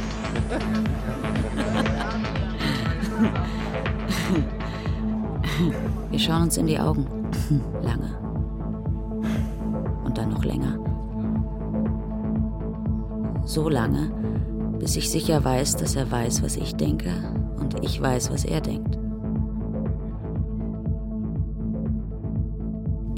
Wir 6.10 6.20
schauen 6.20 6.44
uns 6.44 6.58
in 6.58 6.68
die 6.68 6.80
Augen. 6.80 7.08
Lange. 7.82 8.18
Und 10.04 10.18
dann 10.18 10.30
noch 10.30 10.44
länger. 10.44 10.78
So 13.54 13.68
lange, 13.68 14.08
bis 14.80 14.96
ich 14.96 15.10
sicher 15.10 15.44
weiß, 15.44 15.76
dass 15.76 15.98
er 15.98 16.10
weiß, 16.10 16.42
was 16.42 16.56
ich 16.56 16.74
denke 16.76 17.10
und 17.58 17.84
ich 17.84 18.00
weiß, 18.00 18.32
was 18.32 18.46
er 18.46 18.62
denkt. 18.62 18.98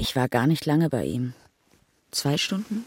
Ich 0.00 0.16
war 0.16 0.28
gar 0.28 0.48
nicht 0.48 0.66
lange 0.66 0.90
bei 0.90 1.04
ihm. 1.04 1.34
Zwei 2.10 2.36
Stunden? 2.36 2.84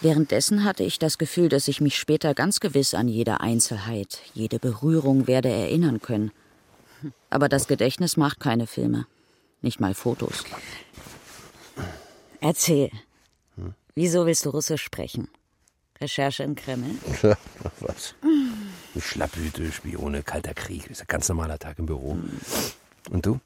Währenddessen 0.00 0.62
hatte 0.62 0.84
ich 0.84 1.00
das 1.00 1.18
Gefühl, 1.18 1.48
dass 1.48 1.66
ich 1.66 1.80
mich 1.80 1.98
später 1.98 2.32
ganz 2.32 2.60
gewiss 2.60 2.94
an 2.94 3.08
jede 3.08 3.40
Einzelheit, 3.40 4.20
jede 4.34 4.60
Berührung 4.60 5.26
werde 5.26 5.48
erinnern 5.48 6.00
können. 6.00 6.30
Aber 7.28 7.48
das 7.48 7.66
Gedächtnis 7.66 8.16
macht 8.16 8.38
keine 8.38 8.68
Filme. 8.68 9.08
Nicht 9.62 9.80
mal 9.80 9.94
Fotos. 9.94 10.44
Erzähl. 12.40 12.92
Wieso 13.96 14.26
willst 14.26 14.46
du 14.46 14.50
Russisch 14.50 14.84
sprechen? 14.84 15.26
Recherche 16.00 16.42
im 16.42 16.54
Kreml? 16.54 16.96
Ach 17.64 17.70
was. 17.80 18.14
Schlapphüte, 18.98 19.70
Spione, 19.70 20.22
kalter 20.22 20.54
Krieg. 20.54 20.90
Ist 20.90 21.02
ein 21.02 21.06
ganz 21.08 21.28
normaler 21.28 21.58
Tag 21.58 21.78
im 21.78 21.86
Büro. 21.86 22.18
Und 23.10 23.26
du? 23.26 23.40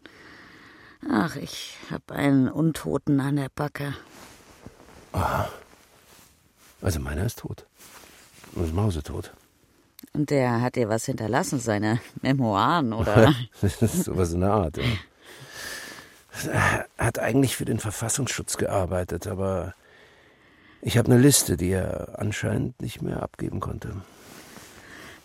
Ach, 1.11 1.37
ich 1.37 1.77
hab 1.91 2.13
einen 2.13 2.49
Untoten 2.49 3.21
an 3.21 3.37
der 3.37 3.51
Backe. 3.55 3.95
Aha. 5.13 5.49
Also 6.81 7.01
meiner 7.01 7.25
ist 7.25 7.41
tot. 7.41 7.67
Und 8.53 8.65
ist 8.65 8.75
mausetot. 8.75 9.33
Und 10.13 10.31
der 10.31 10.61
hat 10.61 10.77
dir 10.77 10.89
was 10.89 11.07
hinterlassen, 11.07 11.59
seine 11.59 12.01
Memoiren, 12.23 12.93
oder? 12.93 13.35
das 13.61 13.83
ist 13.83 14.05
sowas 14.05 14.33
in 14.33 14.41
der 14.41 14.53
Art, 14.53 14.77
ja. 14.77 14.85
Hat 16.99 17.19
eigentlich 17.19 17.57
für 17.57 17.65
den 17.65 17.79
Verfassungsschutz 17.79 18.57
gearbeitet, 18.57 19.27
aber 19.27 19.75
ich 20.85 20.99
habe 20.99 21.11
eine 21.11 21.21
Liste, 21.21 21.57
die 21.57 21.71
er 21.71 22.19
anscheinend 22.19 22.81
nicht 22.83 23.01
mehr 23.01 23.23
abgeben 23.23 23.59
konnte. 23.59 24.03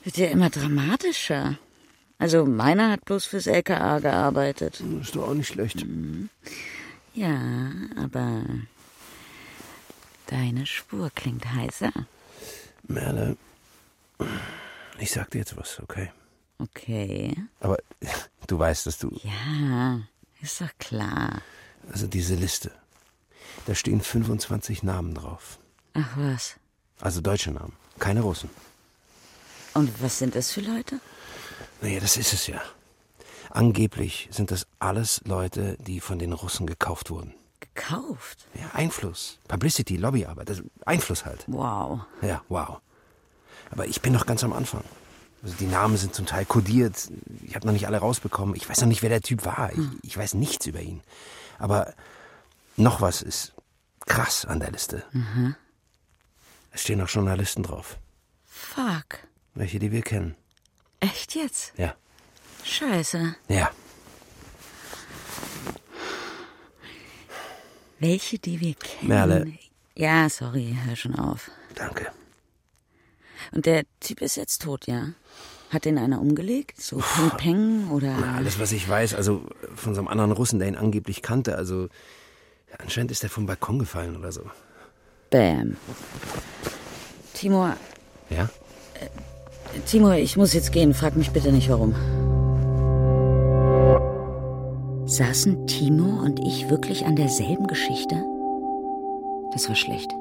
Wird 0.04 0.18
ja 0.18 0.28
immer 0.28 0.50
dramatischer. 0.50 1.58
Also 2.18 2.46
meiner 2.46 2.92
hat 2.92 3.06
bloß 3.06 3.26
fürs 3.26 3.46
LKA 3.46 4.00
gearbeitet. 4.00 4.82
Ist 5.02 5.16
doch 5.16 5.28
auch 5.28 5.34
nicht 5.34 5.48
schlecht. 5.48 5.86
Ja, 7.14 7.72
aber 7.98 8.44
deine 10.28 10.66
Spur 10.66 11.12
klingt 11.14 11.46
heißer. 11.46 11.92
Merle, 12.88 13.36
ich 14.98 15.12
sag 15.12 15.32
dir 15.32 15.40
jetzt 15.40 15.58
was, 15.58 15.80
okay? 15.82 16.10
Okay. 16.58 17.36
Aber 17.60 17.78
du 18.48 18.58
weißt, 18.60 18.86
dass 18.88 18.98
du. 18.98 19.12
Ja, 19.24 20.00
ist 20.42 20.62
doch 20.62 20.72
klar. 20.80 21.42
Also 21.92 22.08
diese 22.08 22.36
Liste. 22.36 22.72
Da 23.70 23.76
stehen 23.76 24.02
25 24.02 24.82
Namen 24.82 25.14
drauf. 25.14 25.60
Ach 25.94 26.18
was. 26.18 26.56
Also 27.02 27.22
deutsche 27.22 27.52
Namen. 27.52 27.74
Keine 28.00 28.22
Russen. 28.22 28.50
Und 29.76 30.02
was 30.02 30.18
sind 30.18 30.34
das 30.34 30.50
für 30.50 30.62
Leute? 30.62 31.00
Naja, 31.80 32.00
das 32.00 32.18
ist 32.18 32.34
es 32.34 32.48
ja. 32.48 32.60
Angeblich 33.52 34.28
sind 34.32 34.50
das 34.50 34.66
alles 34.80 35.22
Leute, 35.26 35.78
die 35.82 36.00
von 36.00 36.18
den 36.18 36.34
Russen 36.34 36.66
gekauft 36.66 37.12
wurden. 37.12 37.36
Gekauft? 37.60 38.48
Ja, 38.56 38.72
Einfluss. 38.74 39.38
Publicity, 39.48 39.98
Lobbyarbeit. 39.98 40.50
Das 40.50 40.64
Einfluss 40.88 41.26
halt. 41.26 41.44
Wow. 41.46 42.00
Ja, 42.24 42.42
wow. 42.50 42.80
Aber 43.70 43.86
ich 43.86 44.02
bin 44.02 44.14
noch 44.14 44.26
ganz 44.26 44.44
am 44.44 44.54
Anfang. 44.54 44.84
Also 45.44 45.54
die 45.60 45.68
Namen 45.68 45.96
sind 45.98 46.16
zum 46.16 46.26
Teil 46.26 46.46
kodiert. 46.46 47.12
Ich 47.46 47.54
habe 47.54 47.68
noch 47.68 47.74
nicht 47.74 47.86
alle 47.86 48.00
rausbekommen. 48.00 48.56
Ich 48.56 48.68
weiß 48.68 48.82
noch 48.82 48.88
nicht, 48.88 49.04
wer 49.04 49.10
der 49.10 49.22
Typ 49.22 49.46
war. 49.46 49.70
Ich, 49.74 49.86
ich 50.02 50.18
weiß 50.18 50.34
nichts 50.34 50.66
über 50.66 50.82
ihn. 50.82 51.02
Aber 51.60 51.94
noch 52.76 53.02
was 53.02 53.22
ist 53.22 53.54
krass 54.06 54.46
an 54.46 54.60
der 54.60 54.72
Liste. 54.72 55.04
Mhm. 55.12 55.56
Es 56.72 56.84
stehen 56.84 57.02
auch 57.02 57.10
Journalisten 57.10 57.64
drauf. 57.64 57.98
Fuck. 58.46 59.20
Welche, 59.56 59.80
die 59.80 59.92
wir 59.92 60.02
kennen. 60.02 60.36
Echt 61.00 61.36
jetzt? 61.36 61.74
Ja. 61.78 61.96
Scheiße. 62.64 63.36
Ja. 63.48 63.72
Welche, 68.00 68.40
die 68.40 68.60
wir 68.60 68.76
kennen? 68.76 69.08
Merle. 69.08 69.54
Ja, 69.96 70.30
sorry, 70.30 70.78
hör 70.86 70.96
schon 70.96 71.16
auf. 71.16 71.52
Danke. 71.76 72.12
Und 73.52 73.66
der 73.66 73.84
Typ 74.00 74.22
ist 74.22 74.36
jetzt 74.36 74.62
tot, 74.62 74.88
ja? 74.88 75.10
Hat 75.70 75.86
den 75.86 75.98
einer 75.98 76.20
umgelegt? 76.20 76.82
So 76.82 76.98
Peng 76.98 77.30
Peng 77.38 77.90
oder. 77.92 78.16
Na, 78.20 78.38
alles, 78.38 78.60
was 78.60 78.72
ich 78.72 78.88
weiß, 78.88 79.14
also 79.14 79.46
von 79.76 79.94
so 79.94 80.02
einem 80.02 80.08
anderen 80.08 80.32
Russen, 80.32 80.60
der 80.60 80.68
ihn 80.68 80.76
angeblich 80.76 81.22
kannte, 81.22 81.56
also 81.56 81.90
anscheinend 82.78 83.12
ist 83.12 83.24
er 83.24 83.30
vom 83.30 83.46
Balkon 83.46 83.80
gefallen 83.80 84.16
oder 84.16 84.32
so. 84.32 84.42
Bam. 85.30 85.78
Timur, 87.34 87.76
Ja? 88.30 88.50
Timur, 89.86 90.16
ich 90.16 90.36
muss 90.36 90.54
jetzt 90.54 90.72
gehen. 90.72 90.94
Frag 90.94 91.16
mich 91.16 91.32
bitte 91.32 91.52
nicht 91.52 91.70
warum. 91.70 91.94
Saßen 95.06 95.68
Timo 95.68 96.22
und 96.24 96.40
ich 96.40 96.70
wirklich 96.70 97.06
an 97.06 97.16
derselben 97.16 97.68
Geschichte? 97.68 98.24
Das 99.54 99.68
war 99.68 99.76
schlecht. 99.76 100.12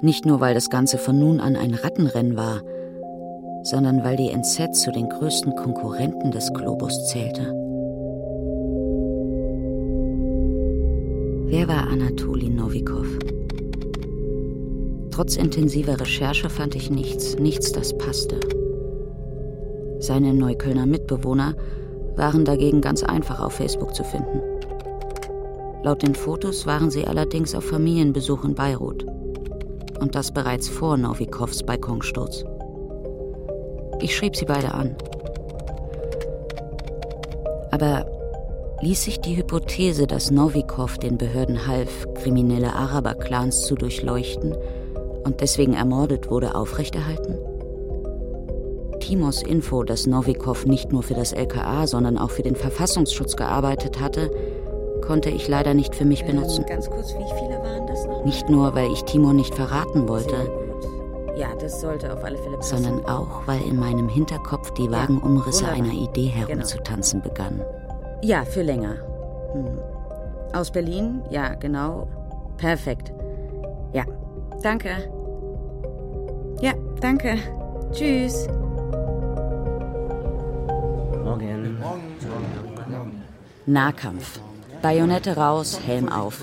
Nicht 0.00 0.26
nur, 0.26 0.40
weil 0.40 0.54
das 0.54 0.70
Ganze 0.70 0.98
von 0.98 1.18
nun 1.18 1.40
an 1.40 1.56
ein 1.56 1.74
Rattenrennen 1.74 2.36
war, 2.36 2.62
sondern 3.62 4.04
weil 4.04 4.16
die 4.16 4.30
NZ 4.30 4.74
zu 4.74 4.92
den 4.92 5.08
größten 5.08 5.56
Konkurrenten 5.56 6.30
des 6.30 6.52
Globus 6.52 7.08
zählte. 7.08 7.57
Wer 11.50 11.66
war 11.66 11.88
Anatoli 11.88 12.50
Novikov? 12.50 13.06
Trotz 15.10 15.36
intensiver 15.36 15.98
Recherche 15.98 16.50
fand 16.50 16.74
ich 16.74 16.90
nichts, 16.90 17.38
nichts, 17.38 17.72
das 17.72 17.96
passte. 17.96 18.38
Seine 19.98 20.34
Neuköllner 20.34 20.84
Mitbewohner 20.84 21.54
waren 22.16 22.44
dagegen 22.44 22.82
ganz 22.82 23.02
einfach 23.02 23.40
auf 23.40 23.54
Facebook 23.54 23.94
zu 23.94 24.04
finden. 24.04 24.42
Laut 25.82 26.02
den 26.02 26.14
Fotos 26.14 26.66
waren 26.66 26.90
sie 26.90 27.06
allerdings 27.06 27.54
auf 27.54 27.64
Familienbesuch 27.64 28.44
in 28.44 28.54
Beirut. 28.54 29.06
Und 30.00 30.14
das 30.16 30.30
bereits 30.32 30.68
vor 30.68 30.98
Novikows 30.98 31.62
Balkonsturz. 31.62 32.44
Ich 34.02 34.14
schrieb 34.14 34.36
sie 34.36 34.44
beide 34.44 34.74
an. 34.74 34.96
Aber 37.70 38.04
ließ 38.82 39.04
sich 39.04 39.20
die 39.22 39.38
Hypothese, 39.38 40.06
dass 40.06 40.30
Novikov 40.78 40.98
den 40.98 41.18
Behörden 41.18 41.66
half, 41.66 42.06
kriminelle 42.14 42.72
Araber-Clans 42.72 43.62
zu 43.62 43.74
durchleuchten 43.74 44.54
und 45.24 45.40
deswegen 45.40 45.74
ermordet 45.74 46.30
wurde, 46.30 46.54
aufrechterhalten? 46.54 47.34
Timos 49.00 49.42
Info, 49.42 49.82
dass 49.82 50.06
Novikov 50.06 50.66
nicht 50.66 50.92
nur 50.92 51.02
für 51.02 51.14
das 51.14 51.32
LKA, 51.32 51.88
sondern 51.88 52.16
auch 52.16 52.30
für 52.30 52.42
den 52.44 52.54
Verfassungsschutz 52.54 53.34
gearbeitet 53.34 54.00
hatte, 54.00 54.30
konnte 55.04 55.30
ich 55.30 55.48
leider 55.48 55.74
nicht 55.74 55.96
für 55.96 56.04
mich 56.04 56.24
benutzen. 56.24 56.64
Ganz 56.68 56.88
kurz? 56.88 57.12
Nicht 58.24 58.48
nur, 58.48 58.72
weil 58.76 58.92
ich 58.92 59.02
Timur 59.02 59.32
nicht 59.32 59.54
verraten 59.56 60.08
wollte, 60.08 60.36
Ja, 61.36 61.48
sondern 62.60 63.04
auch, 63.06 63.46
weil 63.46 63.62
in 63.68 63.80
meinem 63.80 64.08
Hinterkopf 64.08 64.70
die 64.74 64.88
vagen 64.90 65.18
Umrisse 65.20 65.64
wunderbar. 65.66 65.84
einer 65.86 65.92
Idee 66.08 66.32
Genau. 66.36 66.46
herumzutanzen 66.48 67.20
begannen. 67.20 67.62
Ja, 68.22 68.44
für 68.44 68.62
länger. 68.62 68.94
Hm. 69.54 69.66
Aus 70.52 70.70
Berlin? 70.70 71.22
Ja, 71.30 71.54
genau. 71.54 72.08
Perfekt. 72.56 73.12
Ja, 73.92 74.04
danke. 74.62 74.90
Ja, 76.60 76.72
danke. 77.00 77.38
Tschüss. 77.92 78.48
Morgen. 81.24 81.78
Nahkampf. 83.66 84.40
Bajonette 84.82 85.36
raus, 85.36 85.80
Helm 85.84 86.08
auf. 86.08 86.42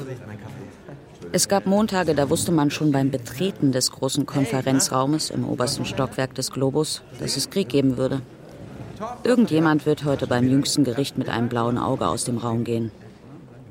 Es 1.32 1.48
gab 1.48 1.66
Montage, 1.66 2.16
da 2.16 2.30
wusste 2.30 2.52
man 2.52 2.72
schon 2.72 2.92
beim 2.92 3.12
Betreten 3.12 3.72
des 3.72 3.92
großen 3.92 4.26
Konferenzraumes 4.26 5.32
im 5.32 5.48
obersten 5.48 5.86
Stockwerk 5.86 6.36
des 6.36 6.52
Globus, 6.52 7.02
dass 7.20 7.36
es 7.36 7.50
Krieg 7.50 7.70
geben 7.70 7.98
würde. 7.98 8.22
Irgendjemand 9.24 9.86
wird 9.86 10.06
heute 10.06 10.28
beim 10.28 10.48
jüngsten 10.48 10.84
Gericht 10.84 11.18
mit 11.18 11.28
einem 11.28 11.50
blauen 11.50 11.78
Auge 11.78 12.08
aus 12.08 12.24
dem 12.24 12.38
Raum 12.38 12.64
gehen. 12.64 12.92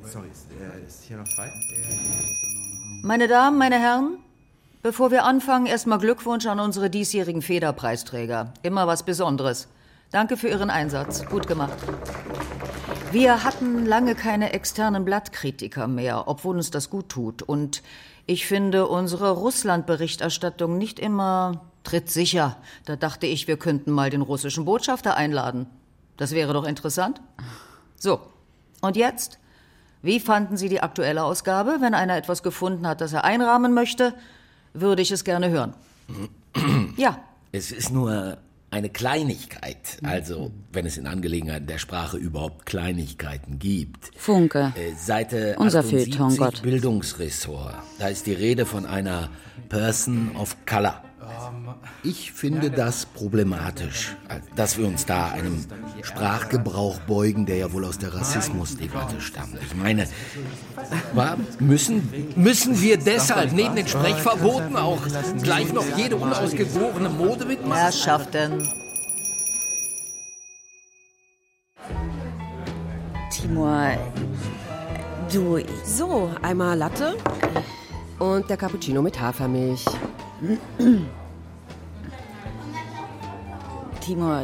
Sorry, 0.05 0.27
ist, 0.31 0.47
äh, 0.51 0.85
ist 0.85 1.03
hier 1.03 1.17
noch 1.17 1.27
frei? 1.27 1.51
Meine 3.01 3.27
Damen, 3.27 3.57
meine 3.57 3.79
Herren, 3.79 4.19
bevor 4.83 5.09
wir 5.09 5.23
anfangen, 5.23 5.65
erstmal 5.65 5.97
Glückwunsch 5.97 6.45
an 6.45 6.59
unsere 6.59 6.91
diesjährigen 6.91 7.41
Federpreisträger. 7.41 8.53
Immer 8.61 8.85
was 8.85 9.03
Besonderes. 9.03 9.67
Danke 10.11 10.37
für 10.37 10.47
Ihren 10.47 10.69
Einsatz. 10.69 11.25
Gut 11.25 11.47
gemacht. 11.47 11.73
Wir 13.11 13.43
hatten 13.43 13.85
lange 13.85 14.13
keine 14.13 14.53
externen 14.53 15.05
Blattkritiker 15.05 15.87
mehr, 15.87 16.27
obwohl 16.27 16.57
uns 16.57 16.69
das 16.69 16.91
gut 16.91 17.09
tut. 17.09 17.41
Und 17.41 17.81
ich 18.27 18.45
finde 18.45 18.87
unsere 18.87 19.31
Russland-Berichterstattung 19.31 20.77
nicht 20.77 20.99
immer 20.99 21.61
trittsicher. 21.83 22.57
Da 22.85 22.95
dachte 22.95 23.25
ich, 23.25 23.47
wir 23.47 23.57
könnten 23.57 23.91
mal 23.91 24.11
den 24.11 24.21
russischen 24.21 24.65
Botschafter 24.65 25.17
einladen. 25.17 25.65
Das 26.17 26.31
wäre 26.31 26.53
doch 26.53 26.65
interessant. 26.65 27.21
So, 27.97 28.19
und 28.81 28.95
jetzt? 28.95 29.39
Wie 30.05 30.19
fanden 30.19 30.55
Sie 30.55 30.69
die 30.69 30.81
aktuelle 30.81 31.23
Ausgabe? 31.23 31.77
Wenn 31.79 31.95
einer 31.95 32.15
etwas 32.15 32.43
gefunden 32.43 32.85
hat, 32.85 33.01
das 33.01 33.11
er 33.11 33.23
einrahmen 33.23 33.73
möchte, 33.73 34.13
würde 34.71 35.01
ich 35.01 35.09
es 35.09 35.23
gerne 35.23 35.49
hören. 35.49 35.73
Ja, 36.95 37.19
Es 37.51 37.71
ist 37.71 37.91
nur 37.91 38.37
eine 38.71 38.89
Kleinigkeit. 38.89 39.97
Also, 40.03 40.51
wenn 40.71 40.85
es 40.85 40.97
in 40.97 41.07
Angelegenheiten 41.07 41.67
der 41.67 41.79
Sprache 41.79 42.15
überhaupt 42.17 42.65
Kleinigkeiten 42.65 43.59
gibt. 43.59 44.11
Funke. 44.15 44.71
Äh, 44.75 44.93
Seite 44.93 45.55
Unser 45.57 45.79
78, 45.79 46.15
Feuilleton, 46.15 46.37
Gott. 46.37 46.61
Bildungsressort. 46.61 47.75
Da 47.99 48.07
ist 48.07 48.27
die 48.27 48.33
Rede 48.33 48.65
von 48.65 48.85
einer 48.85 49.29
Person 49.67 50.35
of 50.37 50.55
Color. 50.65 51.03
Ich 52.03 52.31
finde 52.31 52.69
das 52.69 53.05
problematisch, 53.05 54.15
dass 54.55 54.77
wir 54.77 54.87
uns 54.87 55.05
da 55.05 55.29
einem 55.29 55.65
Sprachgebrauch 56.01 56.99
beugen, 57.01 57.45
der 57.45 57.57
ja 57.57 57.73
wohl 57.73 57.85
aus 57.85 57.97
der 57.97 58.13
Rassismusdebatte 58.13 59.21
stammt. 59.21 59.57
Ich 59.61 59.75
meine, 59.75 60.07
müssen, 61.59 62.33
müssen 62.35 62.81
wir 62.81 62.97
deshalb 62.97 63.53
neben 63.53 63.75
den 63.75 63.87
Sprechverboten 63.87 64.75
auch 64.75 65.01
gleich 65.41 65.73
noch 65.73 65.85
jede 65.97 66.15
unausgegorene 66.17 67.09
Mode 67.09 67.45
mitmachen? 67.45 67.81
Herrschaften. 67.81 68.69
Timur, 73.31 73.91
du. 75.31 75.59
So, 75.83 76.31
einmal 76.41 76.77
Latte 76.77 77.17
und 78.19 78.49
der 78.49 78.57
Cappuccino 78.57 79.01
mit 79.01 79.19
Hafermilch. 79.19 79.85
Timur, 84.01 84.43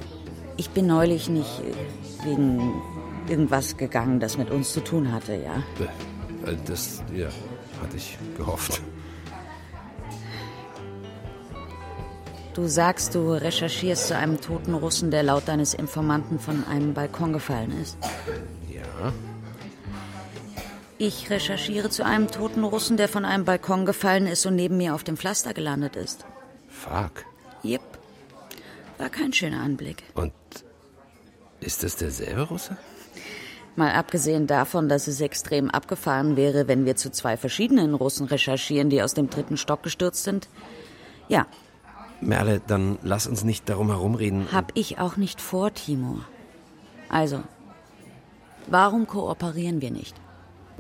ich 0.57 0.69
bin 0.69 0.87
neulich 0.87 1.29
nicht 1.29 1.61
äh, 1.61 2.25
wegen 2.25 2.81
irgendwas 3.27 3.77
gegangen, 3.77 4.19
das 4.19 4.37
mit 4.37 4.49
uns 4.49 4.73
zu 4.73 4.81
tun 4.81 5.11
hatte, 5.11 5.35
ja? 5.35 5.63
Äh, 6.45 6.55
Das, 6.65 7.03
ja, 7.13 7.27
hatte 7.81 7.97
ich 7.97 8.17
gehofft. 8.37 8.81
Du 12.53 12.67
sagst, 12.67 13.15
du 13.15 13.31
recherchierst 13.31 14.07
zu 14.07 14.17
einem 14.17 14.41
toten 14.41 14.73
Russen, 14.73 15.09
der 15.09 15.23
laut 15.23 15.47
deines 15.47 15.73
Informanten 15.73 16.37
von 16.37 16.65
einem 16.67 16.93
Balkon 16.93 17.31
gefallen 17.31 17.71
ist. 17.81 17.97
Ja. 18.69 19.13
Ich 21.03 21.31
recherchiere 21.31 21.89
zu 21.89 22.05
einem 22.05 22.27
toten 22.27 22.63
Russen, 22.63 22.95
der 22.95 23.07
von 23.07 23.25
einem 23.25 23.43
Balkon 23.43 23.87
gefallen 23.87 24.27
ist 24.27 24.45
und 24.45 24.55
neben 24.55 24.77
mir 24.77 24.93
auf 24.93 25.03
dem 25.03 25.17
Pflaster 25.17 25.51
gelandet 25.51 25.95
ist. 25.95 26.25
Fuck. 26.69 27.25
Jep. 27.63 27.81
War 28.99 29.09
kein 29.09 29.33
schöner 29.33 29.61
Anblick. 29.61 30.03
Und 30.13 30.31
ist 31.59 31.81
das 31.81 31.95
derselbe 31.95 32.43
Russe? 32.43 32.77
Mal 33.75 33.93
abgesehen 33.93 34.45
davon, 34.45 34.89
dass 34.89 35.07
es 35.07 35.21
extrem 35.21 35.71
abgefahren 35.71 36.35
wäre, 36.35 36.67
wenn 36.67 36.85
wir 36.85 36.95
zu 36.95 37.09
zwei 37.09 37.35
verschiedenen 37.35 37.95
Russen 37.95 38.27
recherchieren, 38.27 38.91
die 38.91 39.01
aus 39.01 39.15
dem 39.15 39.27
dritten 39.27 39.57
Stock 39.57 39.81
gestürzt 39.81 40.23
sind. 40.23 40.49
Ja, 41.27 41.47
Merle, 42.19 42.61
dann 42.67 42.99
lass 43.01 43.25
uns 43.25 43.43
nicht 43.43 43.67
darum 43.67 43.87
herumreden. 43.87 44.51
hab 44.51 44.71
ich 44.75 44.99
auch 44.99 45.17
nicht 45.17 45.41
vor, 45.41 45.73
Timo. 45.73 46.19
Also, 47.09 47.41
warum 48.67 49.07
kooperieren 49.07 49.81
wir 49.81 49.89
nicht? 49.89 50.20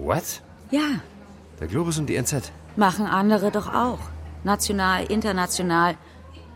What? 0.01 0.41
Ja, 0.71 0.99
Der 1.59 1.67
Globus 1.67 1.97
und 1.99 2.07
die 2.07 2.15
NZ. 2.15 2.51
machen 2.75 3.05
andere 3.05 3.51
doch 3.51 3.71
auch. 3.73 3.99
National, 4.43 5.05
international. 5.05 5.95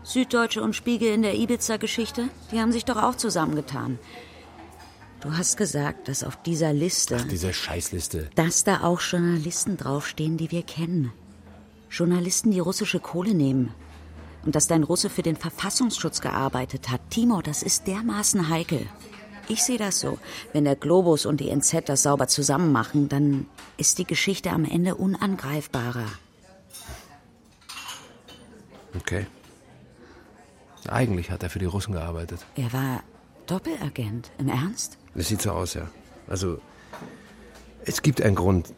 Süddeutsche 0.02 0.62
und 0.62 0.74
Spiegel 0.74 1.12
in 1.12 1.22
der 1.22 1.34
Ibiza-Geschichte, 1.34 2.28
die 2.52 2.60
haben 2.60 2.72
sich 2.72 2.84
doch 2.84 2.96
auch 3.02 3.14
zusammengetan. 3.16 3.98
Du 5.20 5.32
hast 5.36 5.56
gesagt, 5.56 6.08
dass 6.08 6.22
auf 6.24 6.36
dieser 6.42 6.72
Liste, 6.72 7.16
Diese 7.30 7.52
Scheißliste. 7.52 8.30
dass 8.36 8.62
da 8.64 8.82
auch 8.82 9.00
Journalisten 9.00 9.76
draufstehen, 9.76 10.36
die 10.36 10.50
wir 10.50 10.62
kennen. 10.62 11.12
Journalisten, 11.90 12.50
die 12.52 12.60
russische 12.60 13.00
Kohle 13.00 13.34
nehmen. 13.34 13.72
Und 14.44 14.54
dass 14.54 14.68
dein 14.68 14.84
Russe 14.84 15.10
für 15.10 15.22
den 15.22 15.36
Verfassungsschutz 15.36 16.20
gearbeitet 16.20 16.88
hat. 16.88 17.00
Timo, 17.10 17.42
das 17.42 17.62
ist 17.64 17.86
dermaßen 17.88 18.48
heikel. 18.48 18.86
Ich 19.48 19.62
sehe 19.62 19.78
das 19.78 20.00
so. 20.00 20.18
Wenn 20.52 20.64
der 20.64 20.76
Globus 20.76 21.24
und 21.26 21.40
die 21.40 21.50
NZ 21.50 21.88
das 21.88 22.02
sauber 22.02 22.26
zusammen 22.28 22.72
machen, 22.72 23.08
dann 23.08 23.46
ist 23.76 23.98
die 23.98 24.04
Geschichte 24.06 24.50
am 24.50 24.64
Ende 24.64 24.94
unangreifbarer. 24.96 26.06
Okay. 28.96 29.26
Eigentlich 30.88 31.30
hat 31.30 31.42
er 31.42 31.50
für 31.50 31.58
die 31.58 31.66
Russen 31.66 31.92
gearbeitet. 31.92 32.44
Er 32.56 32.72
war 32.72 33.02
Doppelagent. 33.46 34.30
Im 34.38 34.48
Ernst? 34.48 34.98
Das 35.14 35.28
sieht 35.28 35.42
so 35.42 35.52
aus, 35.52 35.74
ja. 35.74 35.88
Also, 36.28 36.58
es 37.84 38.02
gibt 38.02 38.20
einen 38.22 38.34
Grund. 38.34 38.72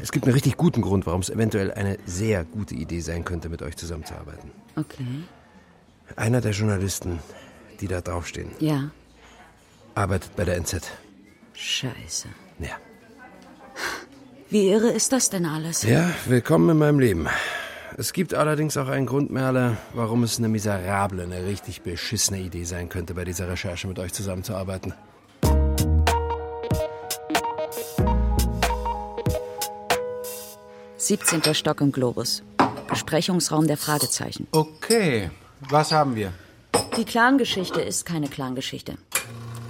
Es 0.00 0.12
gibt 0.12 0.26
einen 0.26 0.34
richtig 0.34 0.56
guten 0.56 0.82
Grund, 0.82 1.06
warum 1.06 1.20
es 1.20 1.30
eventuell 1.30 1.72
eine 1.72 1.98
sehr 2.06 2.44
gute 2.44 2.74
Idee 2.76 3.00
sein 3.00 3.24
könnte, 3.24 3.48
mit 3.48 3.62
euch 3.62 3.76
zusammenzuarbeiten. 3.76 4.52
Okay. 4.76 5.24
Einer 6.14 6.40
der 6.40 6.52
Journalisten, 6.52 7.18
die 7.80 7.88
da 7.88 8.00
draufstehen, 8.00 8.50
Ja. 8.60 8.90
Arbeitet 9.96 10.36
bei 10.36 10.44
der 10.44 10.56
NZ. 10.56 10.82
Scheiße. 11.54 12.28
Ja. 12.58 12.76
Wie 14.50 14.68
irre 14.68 14.90
ist 14.90 15.12
das 15.12 15.30
denn 15.30 15.46
alles? 15.46 15.82
Ja, 15.82 16.10
willkommen 16.26 16.70
in 16.70 16.78
meinem 16.78 17.00
Leben. 17.00 17.26
Es 17.96 18.12
gibt 18.12 18.34
allerdings 18.34 18.76
auch 18.76 18.88
einen 18.88 19.06
Grund, 19.06 19.30
Merle, 19.30 19.78
warum 19.94 20.22
es 20.22 20.38
eine 20.38 20.48
miserable, 20.48 21.22
eine 21.22 21.44
richtig 21.46 21.80
beschissene 21.80 22.40
Idee 22.40 22.64
sein 22.64 22.88
könnte, 22.88 23.14
bei 23.14 23.24
dieser 23.24 23.48
Recherche 23.48 23.88
mit 23.88 23.98
euch 23.98 24.12
zusammenzuarbeiten. 24.12 24.92
Siebzehnter 30.98 31.54
Stock 31.54 31.80
im 31.80 31.90
Globus. 31.90 32.42
Besprechungsraum 32.88 33.66
der 33.66 33.76
Fragezeichen. 33.76 34.46
Okay, 34.52 35.30
was 35.60 35.90
haben 35.90 36.16
wir? 36.16 36.32
Die 36.96 37.04
Clangeschichte 37.04 37.80
ist 37.80 38.04
keine 38.04 38.28
Clangeschichte. 38.28 38.96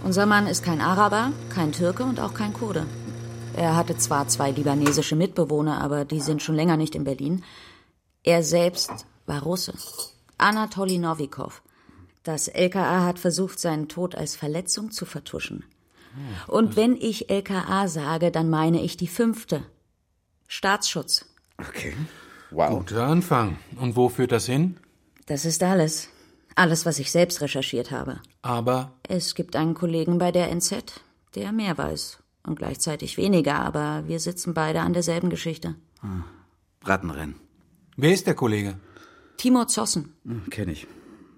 Unser 0.07 0.25
Mann 0.25 0.47
ist 0.47 0.62
kein 0.62 0.81
Araber, 0.81 1.33
kein 1.49 1.73
Türke 1.73 2.05
und 2.05 2.21
auch 2.21 2.33
kein 2.33 2.53
Kurde. 2.53 2.87
Er 3.57 3.75
hatte 3.75 3.97
zwar 3.97 4.29
zwei 4.29 4.53
libanesische 4.53 5.16
Mitbewohner, 5.16 5.81
aber 5.81 6.05
die 6.05 6.21
sind 6.21 6.45
schon 6.45 6.55
länger 6.55 6.77
nicht 6.77 6.95
in 6.95 7.03
Berlin. 7.03 7.42
Er 8.23 8.45
selbst 8.45 8.92
war 9.27 9.42
Russe. 9.42 9.75
Anatoli 10.38 10.99
Novikov. 10.99 11.61
Das 12.23 12.47
LKA 12.47 13.05
hat 13.05 13.19
versucht, 13.19 13.59
seinen 13.59 13.88
Tod 13.88 14.14
als 14.14 14.37
Verletzung 14.37 14.92
zu 14.92 15.07
vertuschen. 15.07 15.64
Und 16.47 16.77
wenn 16.77 16.95
ich 16.95 17.29
LKA 17.29 17.88
sage, 17.88 18.31
dann 18.31 18.49
meine 18.49 18.83
ich 18.83 18.97
die 18.97 19.09
fünfte. 19.09 19.64
Staatsschutz. 20.47 21.27
Okay. 21.59 21.95
Wow. 22.53 22.79
Guter 22.79 23.09
Anfang. 23.09 23.59
Und 23.81 23.97
wo 23.97 24.09
führt 24.09 24.31
das 24.31 24.47
hin? 24.47 24.77
Das 25.27 25.45
ist 25.45 25.64
alles. 25.64 26.11
Alles, 26.55 26.87
was 26.87 27.01
ich 27.01 27.11
selbst 27.11 27.40
recherchiert 27.40 27.90
habe. 27.90 28.21
Aber 28.47 28.93
Es 29.03 29.35
gibt 29.35 29.57
einen 29.57 29.75
Kollegen 29.75 30.19
bei 30.19 30.31
der 30.33 30.51
NZ, 30.55 31.01
der 31.35 31.53
mehr 31.53 31.77
weiß. 31.77 32.19
und 32.47 32.57
gleichzeitig 32.57 33.17
weniger, 33.17 33.57
aber 33.59 34.05
wir 34.07 34.21
sitzen 34.21 34.55
beide 34.55 34.81
an 34.81 34.93
derselben 34.93 35.31
Geschichte. 35.31 35.75
Hm. 36.01 36.23
Rattenrennen. 36.85 37.35
Wer 37.97 38.13
ist 38.13 38.29
der 38.29 38.35
Kollege? 38.37 38.79
Timur 39.37 39.67
Zossen. 39.67 40.13
Hm, 40.25 40.49
kenn 40.49 40.69
ich. 40.69 40.87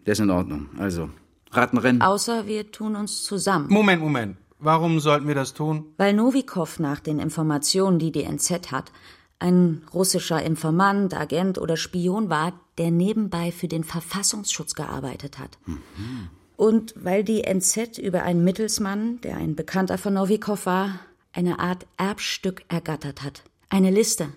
Der 0.04 0.12
ist 0.12 0.18
in 0.20 0.28
Ordnung. 0.30 0.68
Also, 0.78 1.08
Rattenrennen. 1.50 2.02
Außer 2.02 2.46
wir 2.46 2.70
tun 2.72 2.94
uns 2.94 3.24
zusammen. 3.24 3.68
Moment, 3.70 4.02
Moment. 4.02 4.36
Warum 4.58 5.00
sollten 5.00 5.28
wir 5.28 5.34
das 5.34 5.54
tun? 5.54 5.86
Weil 5.96 6.12
Novikov 6.12 6.78
nach 6.78 7.00
den 7.00 7.20
Informationen, 7.20 7.98
die 7.98 8.12
die 8.12 8.24
NZ 8.24 8.70
hat, 8.70 8.92
ein 9.38 9.82
russischer 9.94 10.42
Informant, 10.42 11.14
Agent 11.14 11.56
oder 11.58 11.76
Spion 11.78 12.28
war, 12.28 12.52
der 12.76 12.90
nebenbei 12.90 13.50
für 13.52 13.68
den 13.68 13.84
Verfassungsschutz 13.84 14.74
gearbeitet 14.74 15.38
hat. 15.38 15.58
Mhm. 15.64 16.28
Und 16.58 16.92
weil 16.96 17.22
die 17.22 17.44
NZ 17.44 17.98
über 17.98 18.24
einen 18.24 18.42
Mittelsmann, 18.42 19.20
der 19.20 19.36
ein 19.36 19.54
Bekannter 19.54 19.96
von 19.96 20.14
Novikov 20.14 20.66
war, 20.66 20.98
eine 21.32 21.60
Art 21.60 21.86
Erbstück 21.98 22.64
ergattert 22.68 23.22
hat. 23.22 23.44
Eine 23.68 23.92
Liste 23.92 24.30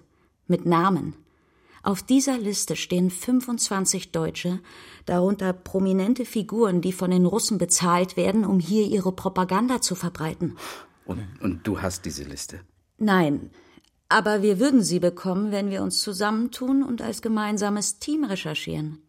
mit 0.46 0.68
Namen. 0.68 1.16
Auf 1.82 2.04
dieser 2.04 2.38
Liste 2.38 2.76
stehen 2.76 3.10
25 3.10 4.12
Deutsche, 4.12 4.60
darunter 5.08 5.52
prominente 5.52 6.26
Figuren, 6.26 6.82
die 6.82 6.94
von 6.94 7.10
den 7.10 7.26
Russen 7.26 7.58
bezahlt 7.58 8.18
werden, 8.18 8.46
um 8.46 8.60
hier 8.60 8.86
ihre 8.86 9.12
Propaganda 9.12 9.82
zu 9.82 9.96
verbreiten. 9.96 10.58
Und, 11.06 11.28
und 11.42 11.66
du 11.66 11.82
hast 11.82 12.06
diese 12.06 12.24
Liste? 12.24 12.60
Nein, 13.00 13.50
aber 14.10 14.44
wir 14.44 14.60
würden 14.60 14.84
sie 14.84 15.00
bekommen, 15.00 15.52
wenn 15.52 15.72
wir 15.72 15.82
uns 15.82 16.02
zusammentun 16.02 16.84
und 16.84 17.02
als 17.02 17.24
gemeinsames 17.24 17.98
Team 17.98 18.26
recherchieren. 18.26 19.00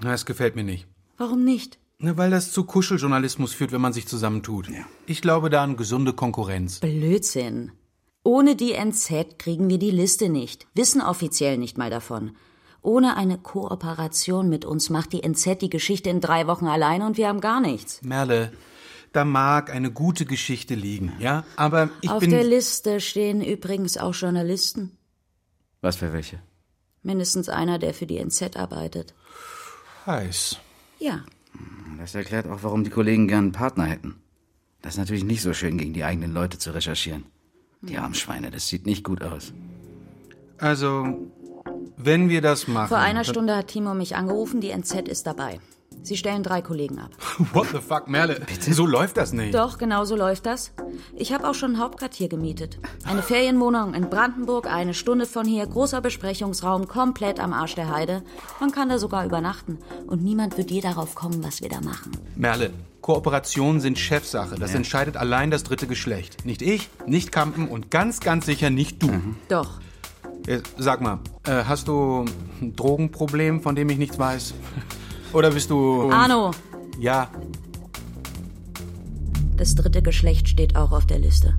Das 0.00 0.26
gefällt 0.26 0.54
mir 0.54 0.62
nicht. 0.62 0.86
Warum 1.16 1.42
nicht? 1.42 1.80
Na, 1.98 2.16
weil 2.16 2.30
das 2.30 2.52
zu 2.52 2.64
Kuscheljournalismus 2.64 3.54
führt, 3.54 3.72
wenn 3.72 3.80
man 3.80 3.94
sich 3.94 4.06
zusammentut. 4.06 4.68
Ja. 4.68 4.84
Ich 5.06 5.22
glaube 5.22 5.48
da 5.48 5.62
an 5.62 5.76
gesunde 5.76 6.12
Konkurrenz. 6.12 6.80
Blödsinn. 6.80 7.72
Ohne 8.22 8.56
die 8.56 8.72
NZ 8.72 9.38
kriegen 9.38 9.70
wir 9.70 9.78
die 9.78 9.92
Liste 9.92 10.28
nicht, 10.28 10.66
wissen 10.74 11.00
offiziell 11.00 11.58
nicht 11.58 11.78
mal 11.78 11.90
davon. 11.90 12.36
Ohne 12.82 13.16
eine 13.16 13.38
Kooperation 13.38 14.48
mit 14.48 14.64
uns 14.64 14.90
macht 14.90 15.12
die 15.12 15.22
NZ 15.22 15.62
die 15.62 15.70
Geschichte 15.70 16.10
in 16.10 16.20
drei 16.20 16.46
Wochen 16.46 16.66
allein 16.66 17.02
und 17.02 17.16
wir 17.16 17.28
haben 17.28 17.40
gar 17.40 17.60
nichts. 17.60 18.02
Merle, 18.02 18.52
da 19.12 19.24
mag 19.24 19.70
eine 19.70 19.90
gute 19.90 20.26
Geschichte 20.26 20.74
liegen, 20.74 21.12
ja? 21.18 21.44
Aber 21.56 21.88
ich 22.02 22.10
Auf 22.10 22.20
bin. 22.20 22.30
der 22.30 22.44
Liste 22.44 23.00
stehen 23.00 23.40
übrigens 23.40 23.96
auch 23.96 24.14
Journalisten. 24.14 24.96
Was 25.80 25.96
für 25.96 26.12
welche? 26.12 26.40
Mindestens 27.02 27.48
einer, 27.48 27.78
der 27.78 27.94
für 27.94 28.06
die 28.06 28.18
NZ 28.18 28.56
arbeitet. 28.56 29.14
Heiß. 30.04 30.58
Ja. 30.98 31.24
Das 31.98 32.14
erklärt 32.14 32.46
auch, 32.46 32.62
warum 32.62 32.84
die 32.84 32.90
Kollegen 32.90 33.28
gern 33.28 33.44
einen 33.44 33.52
Partner 33.52 33.84
hätten. 33.84 34.16
Das 34.82 34.94
ist 34.94 34.98
natürlich 34.98 35.24
nicht 35.24 35.42
so 35.42 35.52
schön, 35.52 35.78
gegen 35.78 35.92
die 35.92 36.04
eigenen 36.04 36.32
Leute 36.32 36.58
zu 36.58 36.70
recherchieren. 36.72 37.24
Die 37.82 37.98
armen 37.98 38.14
Schweine, 38.14 38.50
das 38.50 38.68
sieht 38.68 38.86
nicht 38.86 39.04
gut 39.04 39.22
aus. 39.22 39.52
Also, 40.58 41.18
wenn 41.96 42.28
wir 42.28 42.40
das 42.40 42.68
machen. 42.68 42.88
Vor 42.88 42.98
einer 42.98 43.24
Stunde 43.24 43.56
hat 43.56 43.68
Timo 43.68 43.94
mich 43.94 44.16
angerufen, 44.16 44.60
die 44.60 44.70
NZ 44.70 45.08
ist 45.08 45.26
dabei. 45.26 45.60
Sie 46.02 46.16
stellen 46.16 46.42
drei 46.42 46.62
Kollegen 46.62 46.98
ab. 46.98 47.10
What 47.52 47.68
the 47.72 47.78
fuck, 47.78 48.08
Merle? 48.08 48.40
Bitte? 48.40 48.72
So 48.72 48.86
läuft 48.86 49.16
das 49.16 49.32
nicht. 49.32 49.54
Doch, 49.54 49.78
genau 49.78 50.04
so 50.04 50.16
läuft 50.16 50.46
das. 50.46 50.72
Ich 51.16 51.32
habe 51.32 51.48
auch 51.48 51.54
schon 51.54 51.72
ein 51.72 51.78
Hauptquartier 51.78 52.28
gemietet. 52.28 52.78
Eine 53.04 53.22
Ferienwohnung 53.22 53.94
in 53.94 54.08
Brandenburg, 54.08 54.66
eine 54.66 54.94
Stunde 54.94 55.26
von 55.26 55.46
hier, 55.46 55.66
großer 55.66 56.00
Besprechungsraum, 56.00 56.86
komplett 56.86 57.40
am 57.40 57.52
Arsch 57.52 57.74
der 57.74 57.92
Heide. 57.92 58.22
Man 58.60 58.70
kann 58.70 58.88
da 58.88 58.98
sogar 58.98 59.24
übernachten. 59.24 59.78
Und 60.06 60.22
niemand 60.22 60.56
wird 60.56 60.70
je 60.70 60.80
darauf 60.80 61.14
kommen, 61.14 61.42
was 61.42 61.60
wir 61.60 61.68
da 61.68 61.80
machen. 61.80 62.12
Merle, 62.36 62.70
Kooperationen 63.00 63.80
sind 63.80 63.98
Chefsache. 63.98 64.56
Das 64.56 64.72
ja. 64.72 64.78
entscheidet 64.78 65.16
allein 65.16 65.50
das 65.50 65.64
dritte 65.64 65.86
Geschlecht. 65.86 66.44
Nicht 66.44 66.62
ich, 66.62 66.88
nicht 67.06 67.32
Kampen 67.32 67.68
und 67.68 67.90
ganz, 67.90 68.20
ganz 68.20 68.46
sicher 68.46 68.70
nicht 68.70 69.02
du. 69.02 69.08
Mhm. 69.08 69.36
Doch. 69.48 69.80
Sag 70.78 71.00
mal, 71.00 71.18
äh, 71.44 71.64
hast 71.64 71.88
du 71.88 72.24
ein 72.60 72.76
Drogenproblem, 72.76 73.60
von 73.60 73.74
dem 73.74 73.90
ich 73.90 73.98
nichts 73.98 74.18
weiß? 74.18 74.54
Oder 75.36 75.50
bist 75.50 75.68
du. 75.68 76.10
Arno! 76.10 76.50
Ja. 76.98 77.28
Das 79.58 79.74
dritte 79.74 80.00
Geschlecht 80.00 80.48
steht 80.48 80.76
auch 80.76 80.92
auf 80.92 81.04
der 81.04 81.18
Liste. 81.18 81.58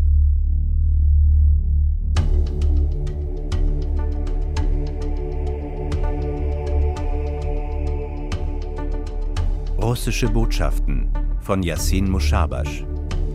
Russische 9.80 10.28
Botschaften 10.28 11.12
von 11.42 11.62
Yassin 11.62 12.10
Mushabash 12.10 12.84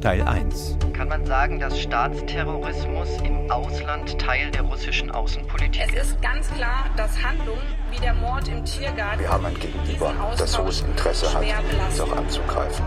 Teil 0.03 0.23
1 0.23 0.79
Kann 0.95 1.09
man 1.09 1.25
sagen, 1.25 1.61
dass 1.61 1.79
Staatsterrorismus 1.81 3.09
im 3.23 3.49
Ausland 3.53 4.19
Teil 4.19 4.51
der 4.51 4.62
russischen 4.62 5.12
Außenpolitik 5.12 5.81
ist? 5.87 5.95
Es 5.95 6.09
ist 6.09 6.23
ganz 6.23 6.51
klar, 6.51 6.87
dass 6.97 7.23
Handlungen 7.23 7.62
wie 7.93 8.01
der 8.01 8.12
Mord 8.15 8.49
im 8.49 8.65
Tiergarten. 8.65 9.21
Wir 9.21 9.31
haben 9.31 9.47
ein 9.47 9.55
Gegenüber, 9.55 10.12
das 10.37 10.59
hohes 10.59 10.81
Interesse 10.81 11.33
hat, 11.33 11.45
uns 11.88 12.01
auch 12.01 12.17
anzugreifen. 12.17 12.85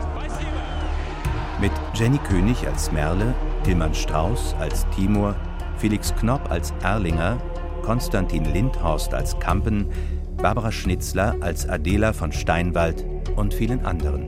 Mit 1.61 1.71
Jenny 1.93 2.17
König 2.17 2.67
als 2.67 2.91
Merle, 2.91 3.33
Tilman 3.63 3.93
Strauß 3.93 4.53
als 4.59 4.85
Timur, 4.89 5.37
Felix 5.77 6.13
Knopp 6.15 6.51
als 6.51 6.73
Erlinger, 6.83 7.37
Konstantin 7.81 8.43
Lindhorst 8.43 9.13
als 9.13 9.39
Kampen, 9.39 9.89
Barbara 10.35 10.73
Schnitzler 10.73 11.37
als 11.39 11.65
Adela 11.69 12.11
von 12.11 12.33
Steinwald 12.33 13.05
und 13.37 13.53
vielen 13.53 13.85
anderen. 13.85 14.27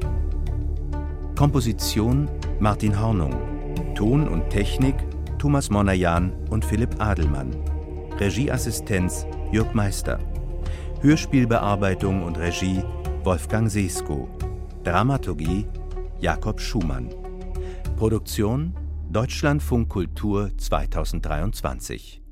Komposition 1.35 2.29
Martin 2.59 2.99
Hornung. 2.99 3.35
Ton 3.93 4.27
und 4.27 4.49
Technik 4.49 4.95
Thomas 5.37 5.69
Monajan 5.69 6.33
und 6.49 6.65
Philipp 6.65 6.99
Adelmann. 6.99 7.55
Regieassistenz 8.19 9.27
Jörg 9.51 9.75
Meister. 9.75 10.17
Hörspielbearbeitung 11.01 12.23
und 12.23 12.39
Regie 12.39 12.81
Wolfgang 13.23 13.69
Sesko. 13.69 14.27
Dramaturgie 14.83 15.67
Jakob 16.19 16.59
Schumann. 16.59 17.09
Produktion 17.95 18.73
Deutschlandfunk 19.11 19.89
Kultur 19.89 20.49
2023 20.57 22.26